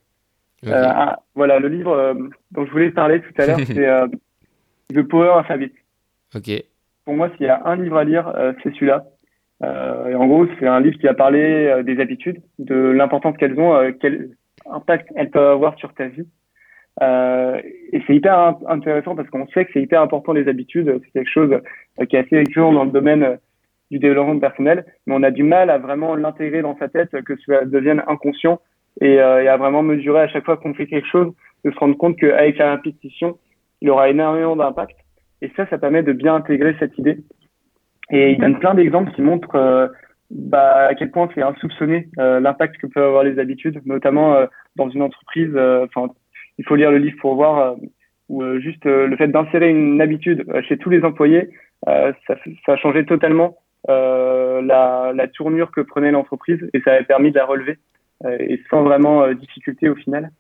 [0.67, 2.15] Ah, voilà, le livre
[2.51, 3.88] dont je voulais parler tout à l'heure, c'est
[4.93, 5.71] The Power Alphabet.
[6.34, 6.49] Ok.
[7.03, 9.05] Pour moi, s'il y a un livre à lire, c'est celui-là.
[9.63, 13.37] Euh, et en gros, c'est un livre qui a parlé euh, des habitudes, de l'importance
[13.37, 14.31] qu'elles ont, euh, quel
[14.69, 16.27] impact elles peuvent avoir sur ta vie.
[17.01, 21.01] Euh, et c'est hyper intéressant parce qu'on sait que c'est hyper important les habitudes.
[21.05, 21.61] C'est quelque chose
[22.09, 23.37] qui est assez récurrent dans le domaine
[23.91, 27.33] du développement personnel, mais on a du mal à vraiment l'intégrer dans sa tête, que
[27.45, 28.59] ça devienne inconscient
[29.01, 31.77] et, euh, et à vraiment mesurer à chaque fois qu'on fait quelque chose, de se
[31.77, 33.37] rendre compte qu'avec la répétition,
[33.81, 34.95] il aura énormément d'impact.
[35.41, 37.17] Et ça, ça permet de bien intégrer cette idée.
[38.11, 39.87] Et il donne plein d'exemples qui montrent euh,
[40.29, 44.45] bah, à quel point c'est insoupçonné euh, l'impact que peuvent avoir les habitudes, notamment euh,
[44.75, 45.55] dans une entreprise.
[45.55, 46.13] Enfin,
[46.57, 47.75] il faut lire le livre pour voir
[48.29, 51.49] où juste le fait d'insérer une habitude chez tous les employés,
[51.85, 52.13] ça,
[52.65, 57.37] ça a changé totalement la, la, tournure que prenait l'entreprise et ça avait permis de
[57.37, 57.77] la relever
[58.25, 60.31] et sans vraiment difficulté au final.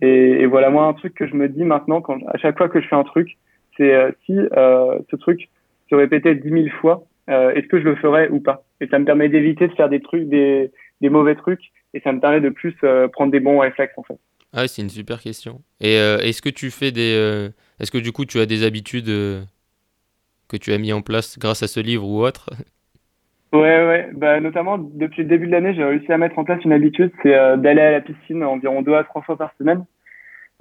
[0.00, 2.68] Et, et, voilà, moi, un truc que je me dis maintenant, quand, à chaque fois
[2.68, 3.36] que je fais un truc,
[3.76, 3.92] c'est
[4.24, 5.50] si ce truc
[5.92, 8.64] se répétait dix mille fois, est-ce que je le ferais ou pas?
[8.80, 12.12] Et ça me permet d'éviter de faire des trucs, des, des mauvais trucs, et ça
[12.12, 12.74] me permet de plus
[13.12, 14.18] prendre des bons réflexes en fait.
[14.54, 15.62] Ah, c'est une super question.
[15.80, 17.14] Et euh, est-ce que tu fais des.
[17.16, 17.48] Euh,
[17.80, 19.42] est-ce que du coup tu as des habitudes euh,
[20.48, 22.50] que tu as mis en place grâce à ce livre ou autre?
[23.54, 24.10] Ouais, ouais.
[24.14, 27.12] Bah, notamment, depuis le début de l'année, j'ai réussi à mettre en place une habitude
[27.22, 29.84] c'est d'aller à la piscine environ deux à trois fois par semaine.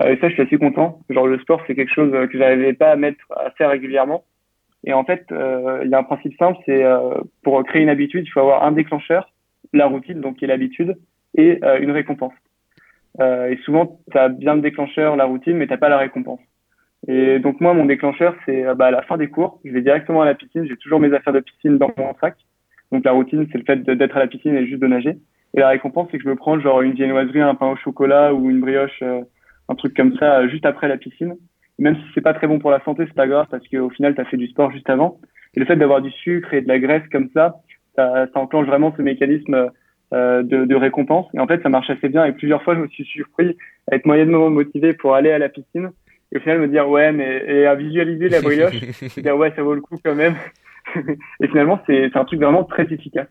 [0.06, 1.00] et ça, je suis assez content.
[1.10, 4.26] Genre, le sport, c'est quelque chose que j'arrivais pas à mettre assez régulièrement.
[4.84, 6.84] Et en fait, il y a un principe simple c'est
[7.44, 9.32] pour créer une habitude, il faut avoir un déclencheur,
[9.74, 10.98] la routine, donc qui est l'habitude,
[11.36, 12.34] et une récompense.
[13.20, 16.40] Euh, et souvent, tu as bien le déclencheur, la routine, mais t'as pas la récompense.
[17.08, 19.82] Et donc moi, mon déclencheur, c'est euh, bah, à la fin des cours, je vais
[19.82, 20.66] directement à la piscine.
[20.68, 22.36] J'ai toujours mes affaires de piscine dans mon sac.
[22.92, 25.18] Donc la routine, c'est le fait d'être à la piscine et juste de nager.
[25.54, 28.34] Et la récompense, c'est que je me prends genre une viennoiserie, un pain au chocolat
[28.34, 29.22] ou une brioche, euh,
[29.68, 31.36] un truc comme ça, juste après la piscine.
[31.82, 34.14] Même si c'est pas très bon pour la santé, c'est pas grave parce qu'au final,
[34.14, 35.20] tu as fait du sport juste avant.
[35.56, 37.56] Et le fait d'avoir du sucre et de la graisse comme ça,
[37.96, 39.72] ça, ça enclenche vraiment ce mécanisme
[40.14, 41.26] euh, de, de, récompense.
[41.34, 42.24] Et en fait, ça marche assez bien.
[42.26, 43.58] Et plusieurs fois, je me suis surpris
[43.92, 45.90] à être moyennement motivé pour aller à la piscine.
[46.32, 49.52] Et au final, me dire, ouais, mais, et à visualiser la brioche, me dire, ouais,
[49.56, 50.36] ça vaut le coup quand même.
[50.96, 53.28] et finalement, c'est un truc vraiment très efficace.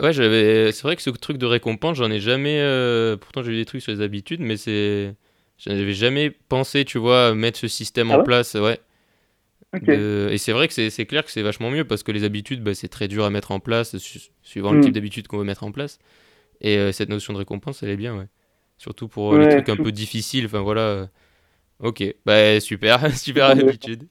[0.00, 0.70] Ouais, j'avais.
[0.70, 2.60] C'est vrai que ce truc de récompense, j'en ai jamais.
[2.60, 5.14] Euh, pourtant, j'ai eu des trucs sur les habitudes, mais c'est.
[5.58, 8.54] J'avais jamais pensé, tu vois, mettre ce système ah en place.
[8.54, 8.80] Ouais.
[9.88, 12.74] Et c'est vrai que c'est clair que c'est vachement mieux parce que les habitudes, bah,
[12.74, 13.96] c'est très dur à mettre en place
[14.42, 14.82] suivant le mm.
[14.82, 15.98] type d'habitude qu'on veut mettre en place.
[16.60, 18.26] Et euh, cette notion de récompense, elle est bien, ouais.
[18.78, 20.46] Surtout pour euh, les trucs un peu difficiles.
[20.46, 20.80] Enfin voilà.
[20.80, 21.06] Euh,
[21.80, 24.04] ok, bah super, super habitude.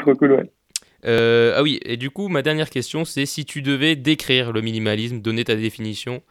[0.00, 0.50] trop cool, ouais.
[1.56, 5.20] ah oui, et du coup, ma dernière question, c'est si tu devais décrire le minimalisme,
[5.20, 6.22] donner ta définition,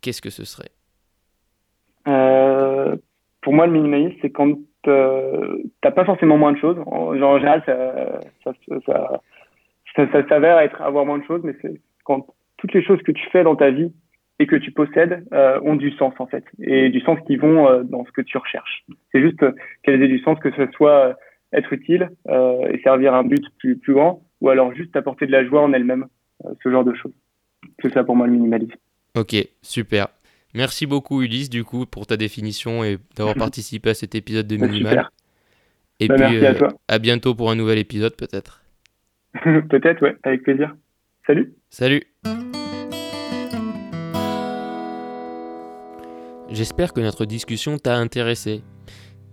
[0.00, 0.70] qu'est-ce que ce serait?
[2.06, 4.56] Pour moi, le minimalisme, c'est quand
[4.88, 6.78] euh, t'as pas forcément moins de choses.
[6.86, 9.20] En, en général, ça, ça,
[9.94, 13.12] ça, ça s'avère être avoir moins de choses, mais c'est quand toutes les choses que
[13.12, 13.92] tu fais dans ta vie
[14.38, 17.68] et que tu possèdes euh, ont du sens en fait, et du sens qui vont
[17.68, 18.84] euh, dans ce que tu recherches.
[19.12, 19.44] C'est juste
[19.82, 21.16] qu'elles aient du sens, que ce soit
[21.52, 25.44] être utile et servir un but plus, plus grand, ou alors juste apporter de la
[25.44, 26.06] joie en elle-même,
[26.62, 27.14] ce genre de choses.
[27.80, 28.74] C'est ça pour moi le minimalisme.
[29.16, 30.08] Ok, super.
[30.56, 34.56] Merci beaucoup Ulysse du coup pour ta définition et d'avoir participé à cet épisode de
[34.56, 35.10] Minimal.
[36.00, 38.62] Et bah, puis à, euh, à bientôt pour un nouvel épisode peut-être.
[39.68, 40.74] peut-être ouais, avec plaisir.
[41.26, 41.52] Salut.
[41.68, 42.02] Salut.
[46.48, 48.62] J'espère que notre discussion t'a intéressé.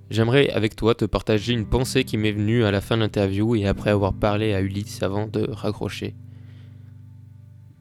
[0.10, 3.56] J'aimerais avec toi te partager une pensée qui m'est venue à la fin de l'interview
[3.56, 6.16] et après avoir parlé à Ulysse avant de raccrocher.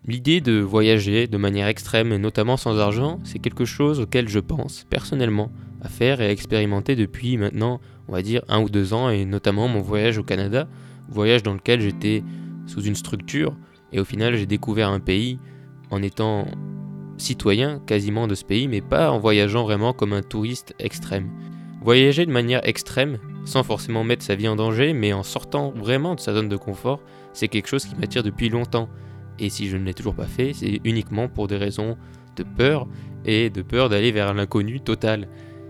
[0.05, 4.41] L'idée de voyager de manière extrême et notamment sans argent, c'est quelque chose auquel je
[4.41, 8.95] pense personnellement à faire et à expérimenter depuis maintenant, on va dire, un ou deux
[8.95, 10.67] ans, et notamment mon voyage au Canada,
[11.09, 12.25] voyage dans lequel j'étais
[12.67, 13.55] sous une structure,
[13.93, 15.39] et au final j'ai découvert un pays
[15.91, 16.49] en étant
[17.17, 21.31] citoyen quasiment de ce pays, mais pas en voyageant vraiment comme un touriste extrême.
[21.81, 26.17] Voyager de manière extrême, sans forcément mettre sa vie en danger, mais en sortant vraiment
[26.17, 27.01] de sa zone de confort,
[27.33, 28.89] c'est quelque chose qui m'attire depuis longtemps.
[29.39, 31.97] Et si je ne l'ai toujours pas fait, c'est uniquement pour des raisons
[32.37, 32.87] de peur
[33.25, 35.29] et de peur d'aller vers l'inconnu total.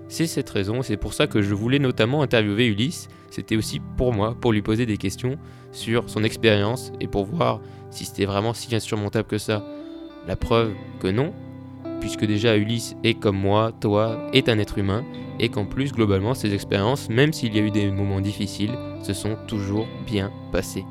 [0.08, 3.08] C'est cette raison, c'est pour ça que je voulais notamment interviewer Ulysse.
[3.30, 5.38] C'était aussi pour moi, pour lui poser des questions
[5.70, 9.64] sur son expérience et pour voir si c'était vraiment si insurmontable que ça.
[10.26, 11.32] La preuve que non,
[12.00, 15.04] puisque déjà Ulysse est comme moi, toi, est un être humain,
[15.38, 19.12] et qu'en plus, globalement, ses expériences, même s'il y a eu des moments difficiles, se
[19.12, 20.84] sont toujours bien passées.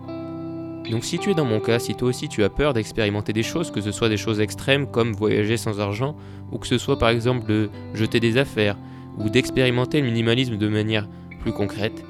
[0.89, 3.43] Donc si tu es dans mon cas, si toi aussi tu as peur d'expérimenter des
[3.43, 6.15] choses, que ce soit des choses extrêmes comme voyager sans argent,
[6.51, 8.77] ou que ce soit par exemple de jeter des affaires,
[9.17, 11.07] ou d'expérimenter le minimalisme de manière
[11.41, 12.03] plus concrète,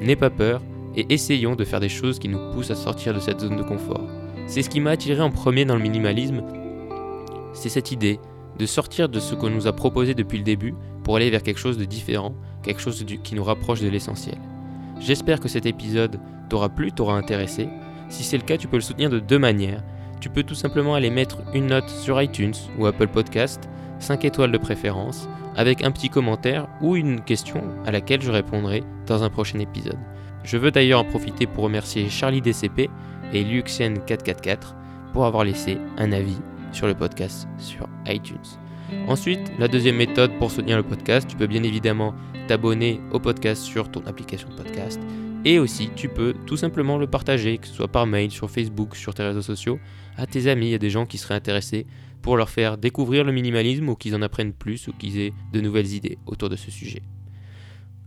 [0.00, 0.62] n'aie pas peur
[0.96, 3.62] et essayons de faire des choses qui nous poussent à sortir de cette zone de
[3.62, 4.06] confort.
[4.46, 6.42] C'est ce qui m'a attiré en premier dans le minimalisme,
[7.54, 8.20] c'est cette idée
[8.58, 10.74] de sortir de ce qu'on nous a proposé depuis le début
[11.04, 14.38] pour aller vers quelque chose de différent, quelque chose qui nous rapproche de l'essentiel.
[15.00, 16.18] J'espère que cet épisode
[16.48, 17.68] t'aura plu, t'aura intéressé,
[18.08, 19.82] si c'est le cas, tu peux le soutenir de deux manières.
[20.20, 23.68] Tu peux tout simplement aller mettre une note sur iTunes ou Apple Podcast,
[24.00, 28.82] 5 étoiles de préférence, avec un petit commentaire ou une question à laquelle je répondrai
[29.06, 29.98] dans un prochain épisode.
[30.44, 32.88] Je veux d'ailleurs en profiter pour remercier Charlie DCP
[33.32, 34.74] et Luxien444
[35.12, 36.38] pour avoir laissé un avis
[36.72, 38.38] sur le podcast sur iTunes.
[39.06, 42.14] Ensuite, la deuxième méthode pour soutenir le podcast, tu peux bien évidemment
[42.46, 45.00] t'abonner au podcast sur ton application de podcast
[45.48, 48.94] Et aussi, tu peux tout simplement le partager, que ce soit par mail, sur Facebook,
[48.94, 49.80] sur tes réseaux sociaux,
[50.18, 51.86] à tes amis, à des gens qui seraient intéressés
[52.20, 55.62] pour leur faire découvrir le minimalisme ou qu'ils en apprennent plus ou qu'ils aient de
[55.62, 57.00] nouvelles idées autour de ce sujet.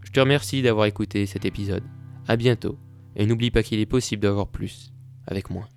[0.03, 1.83] Je te remercie d'avoir écouté cet épisode.
[2.27, 2.77] À bientôt.
[3.15, 4.93] Et n'oublie pas qu'il est possible d'avoir plus
[5.25, 5.67] avec moins.